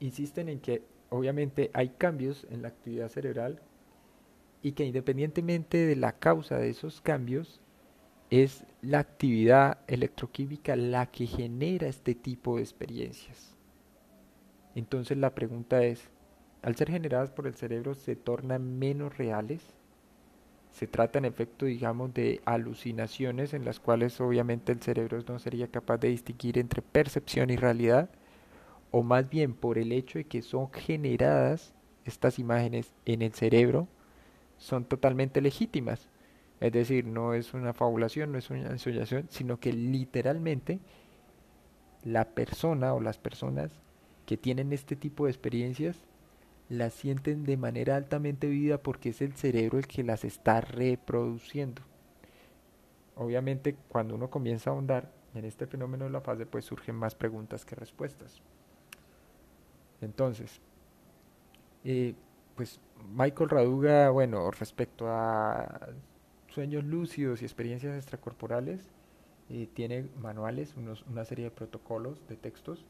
insisten 0.00 0.50
en 0.50 0.60
que 0.60 0.82
obviamente 1.08 1.70
hay 1.72 1.90
cambios 1.90 2.46
en 2.50 2.60
la 2.60 2.68
actividad 2.68 3.08
cerebral 3.08 3.62
y 4.62 4.72
que 4.72 4.84
independientemente 4.84 5.78
de 5.86 5.96
la 5.96 6.12
causa 6.12 6.58
de 6.58 6.70
esos 6.70 7.00
cambios, 7.00 7.60
es 8.30 8.64
la 8.80 9.00
actividad 9.00 9.78
electroquímica 9.88 10.76
la 10.76 11.06
que 11.06 11.26
genera 11.26 11.88
este 11.88 12.14
tipo 12.14 12.56
de 12.56 12.62
experiencias. 12.62 13.56
Entonces 14.74 15.18
la 15.18 15.34
pregunta 15.34 15.82
es, 15.82 16.10
al 16.62 16.76
ser 16.76 16.90
generadas 16.90 17.30
por 17.30 17.46
el 17.46 17.54
cerebro, 17.54 17.94
¿se 17.94 18.14
tornan 18.14 18.78
menos 18.78 19.16
reales? 19.18 19.62
Se 20.70 20.86
trata 20.86 21.18
en 21.18 21.24
efecto, 21.24 21.66
digamos, 21.66 22.14
de 22.14 22.40
alucinaciones 22.44 23.54
en 23.54 23.64
las 23.64 23.80
cuales 23.80 24.20
obviamente 24.20 24.70
el 24.70 24.80
cerebro 24.80 25.18
no 25.26 25.38
sería 25.40 25.66
capaz 25.66 25.98
de 25.98 26.08
distinguir 26.08 26.58
entre 26.58 26.82
percepción 26.82 27.50
y 27.50 27.56
realidad 27.56 28.10
o 28.90 29.02
más 29.02 29.28
bien 29.28 29.54
por 29.54 29.78
el 29.78 29.92
hecho 29.92 30.18
de 30.18 30.24
que 30.24 30.42
son 30.42 30.70
generadas 30.72 31.72
estas 32.04 32.38
imágenes 32.38 32.92
en 33.04 33.22
el 33.22 33.32
cerebro, 33.32 33.88
son 34.60 34.84
totalmente 34.84 35.40
legítimas. 35.40 36.08
Es 36.60 36.72
decir, 36.72 37.06
no 37.06 37.32
es 37.34 37.54
una 37.54 37.72
fabulación, 37.72 38.30
no 38.30 38.38
es 38.38 38.50
una 38.50 38.68
ensoñación, 38.68 39.26
sino 39.30 39.58
que 39.58 39.72
literalmente 39.72 40.78
la 42.04 42.26
persona 42.26 42.94
o 42.94 43.00
las 43.00 43.18
personas 43.18 43.72
que 44.26 44.36
tienen 44.36 44.72
este 44.72 44.96
tipo 44.96 45.24
de 45.24 45.30
experiencias 45.30 45.96
las 46.68 46.92
sienten 46.92 47.44
de 47.44 47.56
manera 47.56 47.96
altamente 47.96 48.46
vívida 48.46 48.78
porque 48.78 49.08
es 49.08 49.22
el 49.22 49.32
cerebro 49.32 49.78
el 49.78 49.86
que 49.86 50.04
las 50.04 50.24
está 50.24 50.60
reproduciendo. 50.60 51.82
Obviamente, 53.16 53.76
cuando 53.88 54.14
uno 54.14 54.30
comienza 54.30 54.70
a 54.70 54.74
ahondar 54.74 55.10
en 55.34 55.46
este 55.46 55.66
fenómeno 55.66 56.04
de 56.04 56.10
la 56.10 56.20
fase, 56.20 56.46
pues 56.46 56.66
surgen 56.66 56.94
más 56.94 57.14
preguntas 57.14 57.64
que 57.64 57.74
respuestas. 57.74 58.40
Entonces, 60.00 60.60
eh, 61.84 62.14
pues 62.60 62.78
Michael 63.14 63.48
Raduga, 63.48 64.10
bueno, 64.10 64.50
respecto 64.50 65.08
a 65.08 65.88
sueños 66.50 66.84
lúcidos 66.84 67.40
y 67.40 67.46
experiencias 67.46 67.96
extracorporales, 67.96 68.90
eh, 69.48 69.66
tiene 69.72 70.10
manuales, 70.20 70.74
una 71.08 71.24
serie 71.24 71.46
de 71.46 71.50
protocolos 71.52 72.20
de 72.28 72.36
textos. 72.36 72.84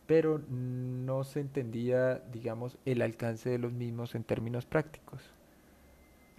pero 0.10 0.42
no 0.50 1.24
se 1.24 1.40
entendía, 1.40 2.16
digamos, 2.32 2.80
el 2.84 3.04
alcance 3.04 3.48
de 3.52 3.60
los 3.60 3.74
mismos 3.74 4.16
en 4.16 4.24
términos 4.24 4.66
prácticos. 4.66 5.22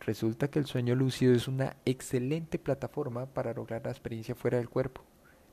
Resulta 0.00 0.50
que 0.50 0.58
el 0.58 0.66
sueño 0.66 0.96
lúcido 0.96 1.32
es 1.34 1.46
una 1.46 1.76
excelente 1.84 2.58
plataforma 2.58 3.26
para 3.26 3.54
lograr 3.54 3.84
la 3.84 3.92
experiencia 3.92 4.34
fuera 4.34 4.58
del 4.58 4.68
cuerpo. 4.68 5.04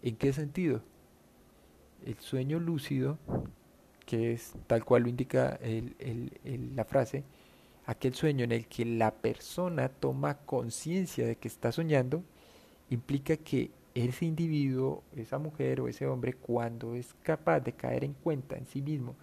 ¿En 0.02 0.16
qué 0.16 0.34
sentido? 0.34 0.82
El 2.08 2.18
sueño 2.18 2.60
lúcido, 2.60 3.20
que 4.08 4.34
es 4.34 4.54
tal 4.66 4.84
cual 4.84 5.04
lo 5.04 5.10
indica 5.10 5.60
la 5.62 6.86
frase, 6.86 7.24
aquel 7.86 8.16
sueño 8.16 8.46
en 8.46 8.52
el 8.52 8.66
que 8.66 8.84
la 8.84 9.14
persona 9.14 9.90
toma 9.90 10.40
conciencia 10.40 11.28
de 11.28 11.36
que 11.36 11.50
está 11.50 11.72
soñando, 11.72 12.24
implica 12.90 13.38
que 13.38 13.70
ese 14.06 14.26
individuo, 14.26 15.04
esa 15.16 15.40
mujer 15.40 15.82
o 15.82 15.88
ese 15.88 16.06
hombre, 16.06 16.34
cuando 16.34 16.96
es 16.96 17.16
capaz 17.24 17.62
de 17.62 17.74
caer 17.74 18.04
en 18.04 18.14
cuenta 18.14 18.56
en 18.56 18.66
sí 18.66 18.82
mismo 18.82 19.16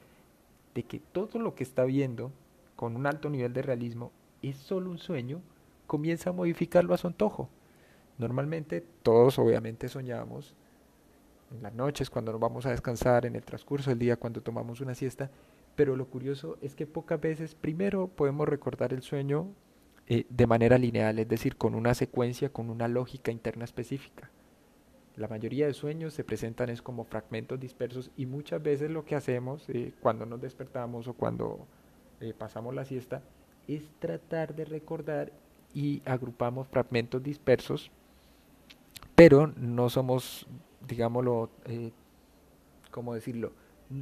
de 0.74 0.82
que 0.82 0.98
todo 0.98 1.38
lo 1.38 1.54
que 1.54 1.62
está 1.62 1.84
viendo 1.84 2.32
con 2.74 2.96
un 2.96 3.06
alto 3.06 3.30
nivel 3.30 3.52
de 3.52 3.62
realismo 3.62 4.10
es 4.42 4.56
solo 4.56 4.90
un 4.90 4.98
sueño, 4.98 5.40
comienza 5.86 6.30
a 6.30 6.32
modificarlo 6.32 6.92
a 6.92 6.98
su 6.98 7.06
antojo. 7.06 7.48
Normalmente 8.18 8.84
todos 9.02 9.38
obviamente 9.38 9.88
soñamos 9.88 10.54
en 11.52 11.62
las 11.62 11.74
noches 11.74 12.10
cuando 12.10 12.32
nos 12.32 12.40
vamos 12.40 12.66
a 12.66 12.70
descansar, 12.70 13.26
en 13.26 13.36
el 13.36 13.44
transcurso 13.44 13.90
del 13.90 13.98
día 13.98 14.16
cuando 14.16 14.42
tomamos 14.42 14.80
una 14.80 14.94
siesta, 14.94 15.30
pero 15.76 15.96
lo 15.96 16.06
curioso 16.06 16.58
es 16.62 16.74
que 16.74 16.86
pocas 16.86 17.20
veces 17.20 17.54
primero 17.54 18.08
podemos 18.08 18.48
recordar 18.48 18.92
el 18.92 19.02
sueño 19.02 19.46
eh, 20.06 20.26
de 20.28 20.46
manera 20.46 20.78
lineal, 20.78 21.18
es 21.18 21.28
decir, 21.28 21.56
con 21.56 21.74
una 21.74 21.94
secuencia, 21.94 22.48
con 22.48 22.70
una 22.70 22.88
lógica 22.88 23.30
interna 23.30 23.64
específica. 23.64 24.30
La 25.16 25.28
mayoría 25.28 25.66
de 25.66 25.74
sueños 25.74 26.12
se 26.12 26.24
presentan 26.24 26.70
es 26.70 26.82
como 26.82 27.04
fragmentos 27.04 27.60
dispersos 27.60 28.10
y 28.16 28.26
muchas 28.26 28.60
veces 28.60 28.90
lo 28.90 29.04
que 29.04 29.14
hacemos 29.14 29.64
eh, 29.68 29.92
cuando 30.00 30.26
nos 30.26 30.40
despertamos 30.40 31.06
o 31.06 31.12
cuando 31.12 31.66
eh, 32.20 32.34
pasamos 32.36 32.74
la 32.74 32.84
siesta 32.84 33.22
es 33.68 33.82
tratar 34.00 34.56
de 34.56 34.64
recordar 34.64 35.32
y 35.72 36.02
agrupamos 36.04 36.66
fragmentos 36.66 37.22
dispersos, 37.22 37.90
pero 39.14 39.52
no 39.56 39.88
somos, 39.88 40.46
digámoslo, 40.86 41.50
eh, 41.66 41.92
¿cómo 42.90 43.14
decirlo? 43.14 43.52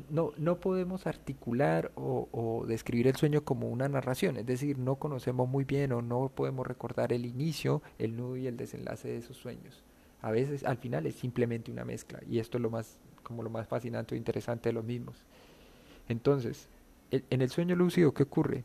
No, 0.09 0.33
no 0.39 0.61
podemos 0.61 1.07
articular 1.07 1.93
o, 1.95 2.29
o, 2.33 2.67
describir 2.67 3.09
el 3.09 3.17
sueño 3.17 3.45
como 3.45 3.69
una 3.69 3.89
narración, 3.89 4.39
es 4.39 4.47
decir, 4.47 4.79
no 4.79 4.97
conocemos 4.97 5.49
muy 5.49 5.65
bien 5.65 5.93
o 5.93 6.01
no 6.01 6.31
podemos 6.35 6.67
recordar 6.67 7.13
el 7.13 7.27
inicio, 7.27 7.83
el 7.99 8.17
nudo 8.17 8.37
y 8.37 8.47
el 8.47 8.57
desenlace 8.57 9.09
de 9.09 9.19
esos 9.19 9.37
sueños. 9.37 9.83
A 10.23 10.31
veces 10.31 10.65
al 10.65 10.79
final 10.79 11.07
es 11.07 11.17
simplemente 11.17 11.71
una 11.71 11.85
mezcla 11.85 12.21
y 12.29 12.39
esto 12.39 12.59
es 12.59 12.63
lo 12.63 12.71
más 12.71 12.99
como 13.23 13.43
lo 13.43 13.51
más 13.51 13.69
fascinante 13.69 14.15
o 14.15 14.19
interesante 14.19 14.69
de 14.69 14.73
los 14.73 14.85
mismos. 14.85 15.17
Entonces, 16.09 16.69
en 17.11 17.43
el 17.43 17.51
sueño 17.51 17.77
lúcido, 17.77 18.13
¿qué 18.13 18.25
ocurre? 18.25 18.65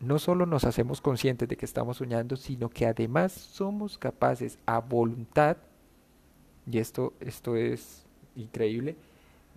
No 0.00 0.18
solo 0.18 0.44
nos 0.44 0.64
hacemos 0.64 1.00
conscientes 1.00 1.48
de 1.48 1.56
que 1.56 1.64
estamos 1.64 1.98
soñando, 1.98 2.36
sino 2.36 2.68
que 2.68 2.86
además 2.86 3.32
somos 3.32 3.96
capaces 3.96 4.58
a 4.66 4.80
voluntad 4.80 5.56
y 6.70 6.78
esto, 6.78 7.14
esto 7.20 7.56
es 7.56 8.04
increíble, 8.34 8.96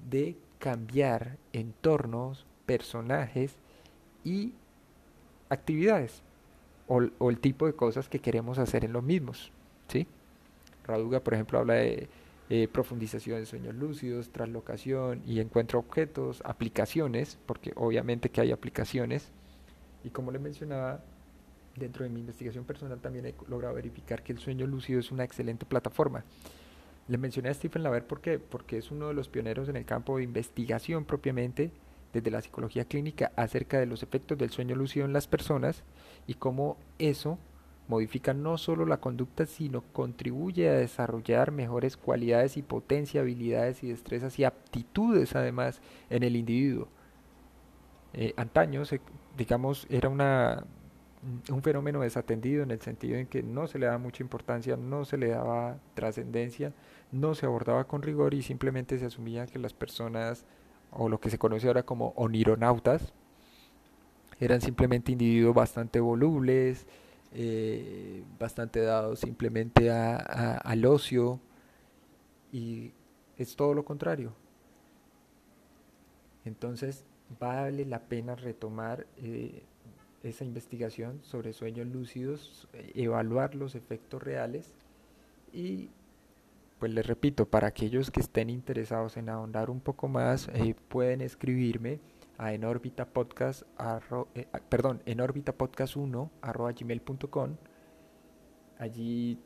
de 0.09 0.37
cambiar 0.59 1.37
entornos, 1.53 2.45
personajes 2.65 3.55
y 4.23 4.53
actividades 5.49 6.21
o, 6.87 7.29
el 7.29 7.39
tipo 7.39 7.65
de 7.65 7.73
cosas 7.73 8.09
que 8.09 8.19
queremos 8.19 8.57
hacer 8.57 8.85
en 8.85 8.93
los 8.93 9.03
mismos. 9.03 9.51
¿sí? 9.87 10.07
Raduga, 10.89 11.21
por 11.21 11.33
ejemplo, 11.33 11.59
habla 11.59 11.75
de 11.75 12.09
eh, 12.49 12.67
profundización 12.67 13.37
en 13.37 13.45
sueños 13.45 13.75
lúcidos, 13.75 14.29
traslocación 14.29 15.21
y 15.25 15.39
encuentro 15.39 15.79
objetos, 15.79 16.41
aplicaciones, 16.43 17.37
porque 17.45 17.73
obviamente 17.75 18.29
que 18.29 18.41
hay 18.41 18.51
aplicaciones. 18.51 19.31
Y 20.03 20.09
como 20.09 20.31
le 20.31 20.39
mencionaba, 20.39 21.01
dentro 21.75 22.03
de 22.03 22.09
mi 22.09 22.19
investigación 22.19 22.65
personal 22.65 22.99
también 22.99 23.25
he 23.27 23.35
logrado 23.47 23.75
verificar 23.75 24.23
que 24.23 24.33
el 24.33 24.39
sueño 24.39 24.65
lúcido 24.65 24.99
es 24.99 25.11
una 25.11 25.23
excelente 25.23 25.65
plataforma. 25.65 26.23
Le 27.07 27.17
mencioné 27.17 27.49
a 27.49 27.53
Stephen 27.53 27.83
Laver 27.83 28.05
¿por 28.05 28.21
porque 28.39 28.77
es 28.77 28.91
uno 28.91 29.07
de 29.07 29.13
los 29.13 29.29
pioneros 29.29 29.69
en 29.69 29.75
el 29.75 29.85
campo 29.85 30.17
de 30.17 30.23
investigación 30.23 31.05
propiamente 31.05 31.71
desde 32.13 32.31
la 32.31 32.41
psicología 32.41 32.85
clínica 32.85 33.31
acerca 33.35 33.79
de 33.79 33.85
los 33.85 34.03
efectos 34.03 34.37
del 34.37 34.49
sueño 34.49 34.75
lúcido 34.75 35.05
en 35.05 35.13
las 35.13 35.27
personas 35.27 35.83
y 36.27 36.35
cómo 36.35 36.77
eso 36.97 37.37
modifica 37.89 38.33
no 38.33 38.57
solo 38.57 38.85
la 38.85 38.97
conducta, 38.97 39.47
sino 39.47 39.81
contribuye 39.81 40.69
a 40.69 40.73
desarrollar 40.73 41.51
mejores 41.51 41.97
cualidades 41.97 42.55
y 42.55 42.61
potencia, 42.61 43.21
habilidades 43.21 43.83
y 43.83 43.89
destrezas 43.89 44.37
y 44.37 44.45
aptitudes 44.45 45.35
además 45.35 45.81
en 46.11 46.23
el 46.23 46.35
individuo. 46.35 46.87
Eh, 48.13 48.33
antaño, 48.37 48.83
digamos, 49.35 49.87
era 49.89 50.07
una, 50.07 50.63
un 51.51 51.63
fenómeno 51.63 52.01
desatendido 52.01 52.61
en 52.61 52.69
el 52.69 52.79
sentido 52.79 53.17
en 53.17 53.25
que 53.25 53.41
no 53.41 53.65
se 53.65 53.79
le 53.79 53.87
daba 53.87 53.97
mucha 53.97 54.21
importancia, 54.21 54.77
no 54.77 55.03
se 55.03 55.17
le 55.17 55.29
daba 55.29 55.79
trascendencia, 55.95 56.73
no 57.11 57.33
se 57.33 57.47
abordaba 57.47 57.85
con 57.85 58.03
rigor 58.03 58.35
y 58.35 58.43
simplemente 58.43 58.99
se 58.99 59.07
asumía 59.07 59.47
que 59.47 59.57
las 59.57 59.73
personas, 59.73 60.45
o 60.91 61.09
lo 61.09 61.19
que 61.19 61.31
se 61.31 61.39
conoce 61.39 61.67
ahora 61.67 61.81
como 61.81 62.13
onironautas, 62.15 63.13
eran 64.39 64.61
simplemente 64.61 65.11
individuos 65.11 65.55
bastante 65.55 65.99
volubles, 65.99 66.85
eh, 67.33 68.23
bastante 68.39 68.81
dados 68.81 69.19
simplemente 69.19 69.91
a, 69.91 70.15
al 70.57 70.85
ocio 70.85 71.39
y 72.51 72.91
es 73.37 73.55
todo 73.55 73.73
lo 73.73 73.85
contrario. 73.85 74.33
Entonces 76.45 77.05
vale 77.39 77.85
la 77.85 77.99
pena 77.99 78.35
retomar 78.35 79.05
eh, 79.17 79.63
esa 80.23 80.43
investigación 80.43 81.19
sobre 81.23 81.53
sueños 81.53 81.87
lúcidos, 81.87 82.67
evaluar 82.95 83.55
los 83.55 83.75
efectos 83.75 84.21
reales 84.21 84.73
y 85.53 85.89
pues 86.79 86.93
les 86.93 87.05
repito, 87.05 87.45
para 87.45 87.67
aquellos 87.67 88.09
que 88.09 88.21
estén 88.21 88.49
interesados 88.49 89.17
en 89.17 89.29
ahondar 89.29 89.69
un 89.69 89.81
poco 89.81 90.07
más, 90.07 90.47
eh, 90.53 90.75
pueden 90.87 91.19
escribirme 91.19 91.99
a 92.39 92.53
en 92.53 92.63
podcast, 93.13 93.63
eh, 94.33 94.47
perdón, 94.69 95.01
en 95.05 95.19
podcast 95.57 95.97
1 95.97 96.31
arroba 96.41 96.71
gmail.com. 96.71 97.57
Allí 98.77 99.37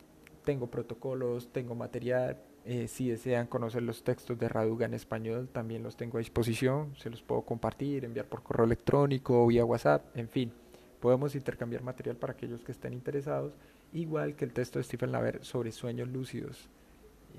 tengo 0.45 0.67
protocolos, 0.67 1.51
tengo 1.51 1.73
material. 1.73 2.38
Eh, 2.65 2.88
si 2.88 3.10
desean 3.10 3.47
conocer 3.47 3.82
los 3.82 4.03
textos 4.03 4.38
de 4.38 4.47
Raduga 4.47 4.86
en 4.86 4.93
español, 4.93 5.49
también 5.51 5.82
los 5.82 5.97
tengo 5.97 6.17
a 6.17 6.19
disposición. 6.19 6.95
Se 6.95 7.10
los 7.10 7.23
puedo 7.23 7.41
compartir, 7.41 8.06
enviar 8.06 8.27
por 8.27 8.43
correo 8.43 8.65
electrónico 8.65 9.43
o 9.43 9.47
vía 9.47 9.65
WhatsApp, 9.65 10.15
en 10.15 10.29
fin. 10.29 10.51
Podemos 10.99 11.34
intercambiar 11.34 11.82
material 11.82 12.15
para 12.15 12.34
aquellos 12.34 12.63
que 12.63 12.71
estén 12.71 12.93
interesados, 12.93 13.58
igual 13.91 14.36
que 14.36 14.45
el 14.45 14.53
texto 14.53 14.77
de 14.77 14.84
Stephen 14.84 15.12
Laver 15.12 15.43
sobre 15.43 15.71
sueños 15.71 16.10
lúcidos. 16.10 16.69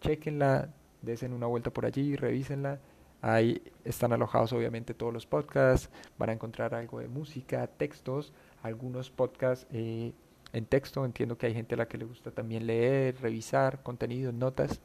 chequenla, 0.00 0.70
desen 1.02 1.34
una 1.34 1.46
vuelta 1.46 1.70
por 1.70 1.84
allí, 1.84 2.16
revísenla. 2.16 2.80
Ahí 3.20 3.62
están 3.84 4.14
alojados 4.14 4.54
obviamente 4.54 4.94
todos 4.94 5.12
los 5.12 5.26
podcasts, 5.26 5.90
van 6.16 6.30
a 6.30 6.32
encontrar 6.32 6.74
algo 6.74 7.00
de 7.00 7.08
música, 7.08 7.66
textos, 7.66 8.32
algunos 8.62 9.10
podcasts 9.10 9.66
eh, 9.72 10.14
en 10.52 10.66
texto. 10.66 11.04
Entiendo 11.04 11.38
que 11.38 11.46
hay 11.46 11.54
gente 11.54 11.74
a 11.74 11.78
la 11.78 11.88
que 11.88 11.98
le 11.98 12.04
gusta 12.04 12.30
también 12.30 12.66
leer, 12.66 13.16
revisar 13.20 13.82
contenido, 13.82 14.32
notas. 14.32 14.80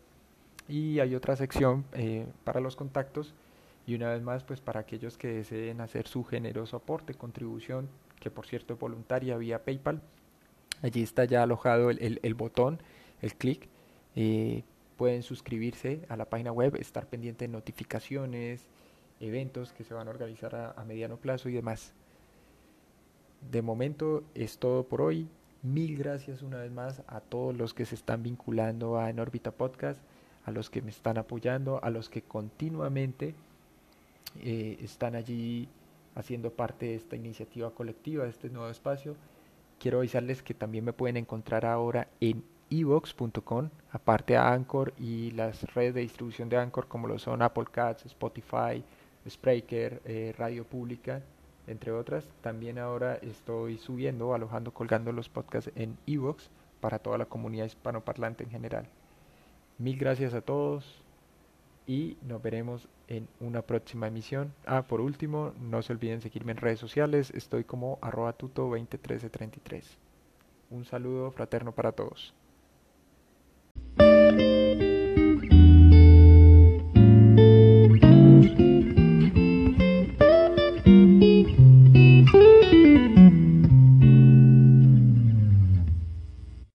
Y 0.68 1.00
hay 1.00 1.16
otra 1.16 1.36
sección 1.36 1.86
eh, 1.94 2.26
para 2.44 2.60
los 2.60 2.76
contactos. 2.76 3.34
Y 3.86 3.96
una 3.96 4.10
vez 4.10 4.22
más, 4.22 4.44
pues 4.44 4.62
para 4.62 4.82
aquellos 4.82 5.18
que 5.18 5.28
deseen 5.28 5.82
hacer 5.82 6.08
su 6.08 6.24
generoso 6.24 6.78
aporte, 6.78 7.14
contribución, 7.14 7.90
que 8.20 8.30
por 8.30 8.46
cierto 8.46 8.74
es 8.74 8.80
voluntaria 8.80 9.38
vía 9.38 9.64
PayPal. 9.64 10.02
Allí 10.82 11.04
está 11.04 11.26
ya 11.26 11.44
alojado 11.44 11.90
el, 11.90 12.20
el, 12.22 12.34
botón, 12.36 12.80
el 13.22 13.36
clic. 13.36 13.68
Eh, 14.16 14.64
pueden 14.98 15.24
suscribirse 15.24 16.06
a 16.10 16.16
la 16.16 16.26
página 16.26 16.52
web, 16.52 16.76
estar 16.76 17.08
pendiente 17.08 17.46
de 17.46 17.52
notificaciones, 17.52 18.68
eventos 19.20 19.74
que 19.74 19.84
se 19.84 19.94
van 19.94 20.08
a 20.08 20.12
organizar 20.12 20.56
a, 20.56 20.72
a 20.72 20.86
mediano 20.86 21.18
plazo 21.18 21.50
y 21.50 21.54
demás. 21.54 21.94
De 23.50 23.62
momento 23.62 24.24
es 24.36 24.60
todo 24.60 24.84
por 24.84 25.02
hoy. 25.02 25.28
Mil 25.64 25.96
gracias 25.96 26.42
una 26.42 26.58
vez 26.58 26.72
más 26.72 27.04
a 27.06 27.20
todos 27.20 27.56
los 27.56 27.76
que 27.76 27.86
se 27.86 27.94
están 27.94 28.24
vinculando 28.24 28.98
a 28.98 29.12
En 29.12 29.20
órbita 29.20 29.52
Podcast, 29.52 30.02
a 30.44 30.50
los 30.50 30.72
que 30.72 30.82
me 30.82 30.90
están 30.90 31.20
apoyando, 31.20 31.84
a 31.84 31.92
los 31.92 32.10
que 32.10 32.24
continuamente 32.24 33.36
eh, 34.42 34.78
están 34.82 35.14
allí 35.14 35.70
haciendo 36.16 36.52
parte 36.52 36.88
de 36.88 36.96
esta 36.96 37.16
iniciativa 37.16 37.70
colectiva, 37.76 38.24
de 38.24 38.32
este 38.32 38.50
nuevo 38.50 38.70
espacio. 38.70 39.16
Quiero 39.80 40.00
avisarles 40.00 40.42
que 40.42 40.56
también 40.56 40.84
me 40.84 40.94
pueden 40.94 41.18
encontrar 41.18 41.64
ahora 41.68 42.08
en 42.20 42.44
evox.com, 42.72 43.70
aparte 43.92 44.38
a 44.38 44.52
Anchor 44.54 44.96
y 44.98 45.30
las 45.32 45.62
redes 45.76 45.94
de 45.94 46.02
distribución 46.02 46.50
de 46.50 46.58
Anchor 46.58 46.88
como 46.88 47.08
lo 47.08 47.20
son 47.20 47.44
Apple 47.44 47.66
Cats, 47.72 48.08
Spotify, 48.08 48.84
Spreaker, 49.30 50.02
eh, 50.06 50.34
Radio 50.36 50.64
Pública 50.64 51.22
entre 51.68 51.92
otras. 51.92 52.28
También 52.42 52.80
ahora 52.80 53.16
estoy 53.16 53.78
subiendo, 53.78 54.34
alojando, 54.34 54.74
colgando 54.74 55.12
los 55.12 55.30
podcasts 55.30 55.72
en 55.76 55.98
Evox 56.08 56.50
para 56.80 57.00
toda 57.00 57.18
la 57.18 57.26
comunidad 57.26 57.66
hispanoparlante 57.66 58.44
en 58.44 58.50
general. 58.50 58.88
Mil 59.78 59.98
gracias 59.98 60.34
a 60.34 60.42
todos 60.42 61.02
y 61.88 62.18
nos 62.22 62.42
veremos 62.42 62.88
en 63.08 63.28
una 63.40 63.62
próxima 63.62 64.08
emisión. 64.08 64.54
Ah, 64.66 64.84
por 64.84 65.02
último, 65.02 65.54
no 65.60 65.82
se 65.82 65.94
olviden 65.94 66.22
seguirme 66.22 66.52
en 66.54 66.58
redes 66.58 66.80
sociales. 66.80 67.32
Estoy 67.32 67.64
como 67.64 68.00
arroba 68.02 68.34
tuto 68.34 68.64
201333. 68.64 69.98
Un 70.70 70.86
saludo 70.86 71.32
fraterno 71.32 71.74
para 71.74 71.92
todos. 71.92 72.34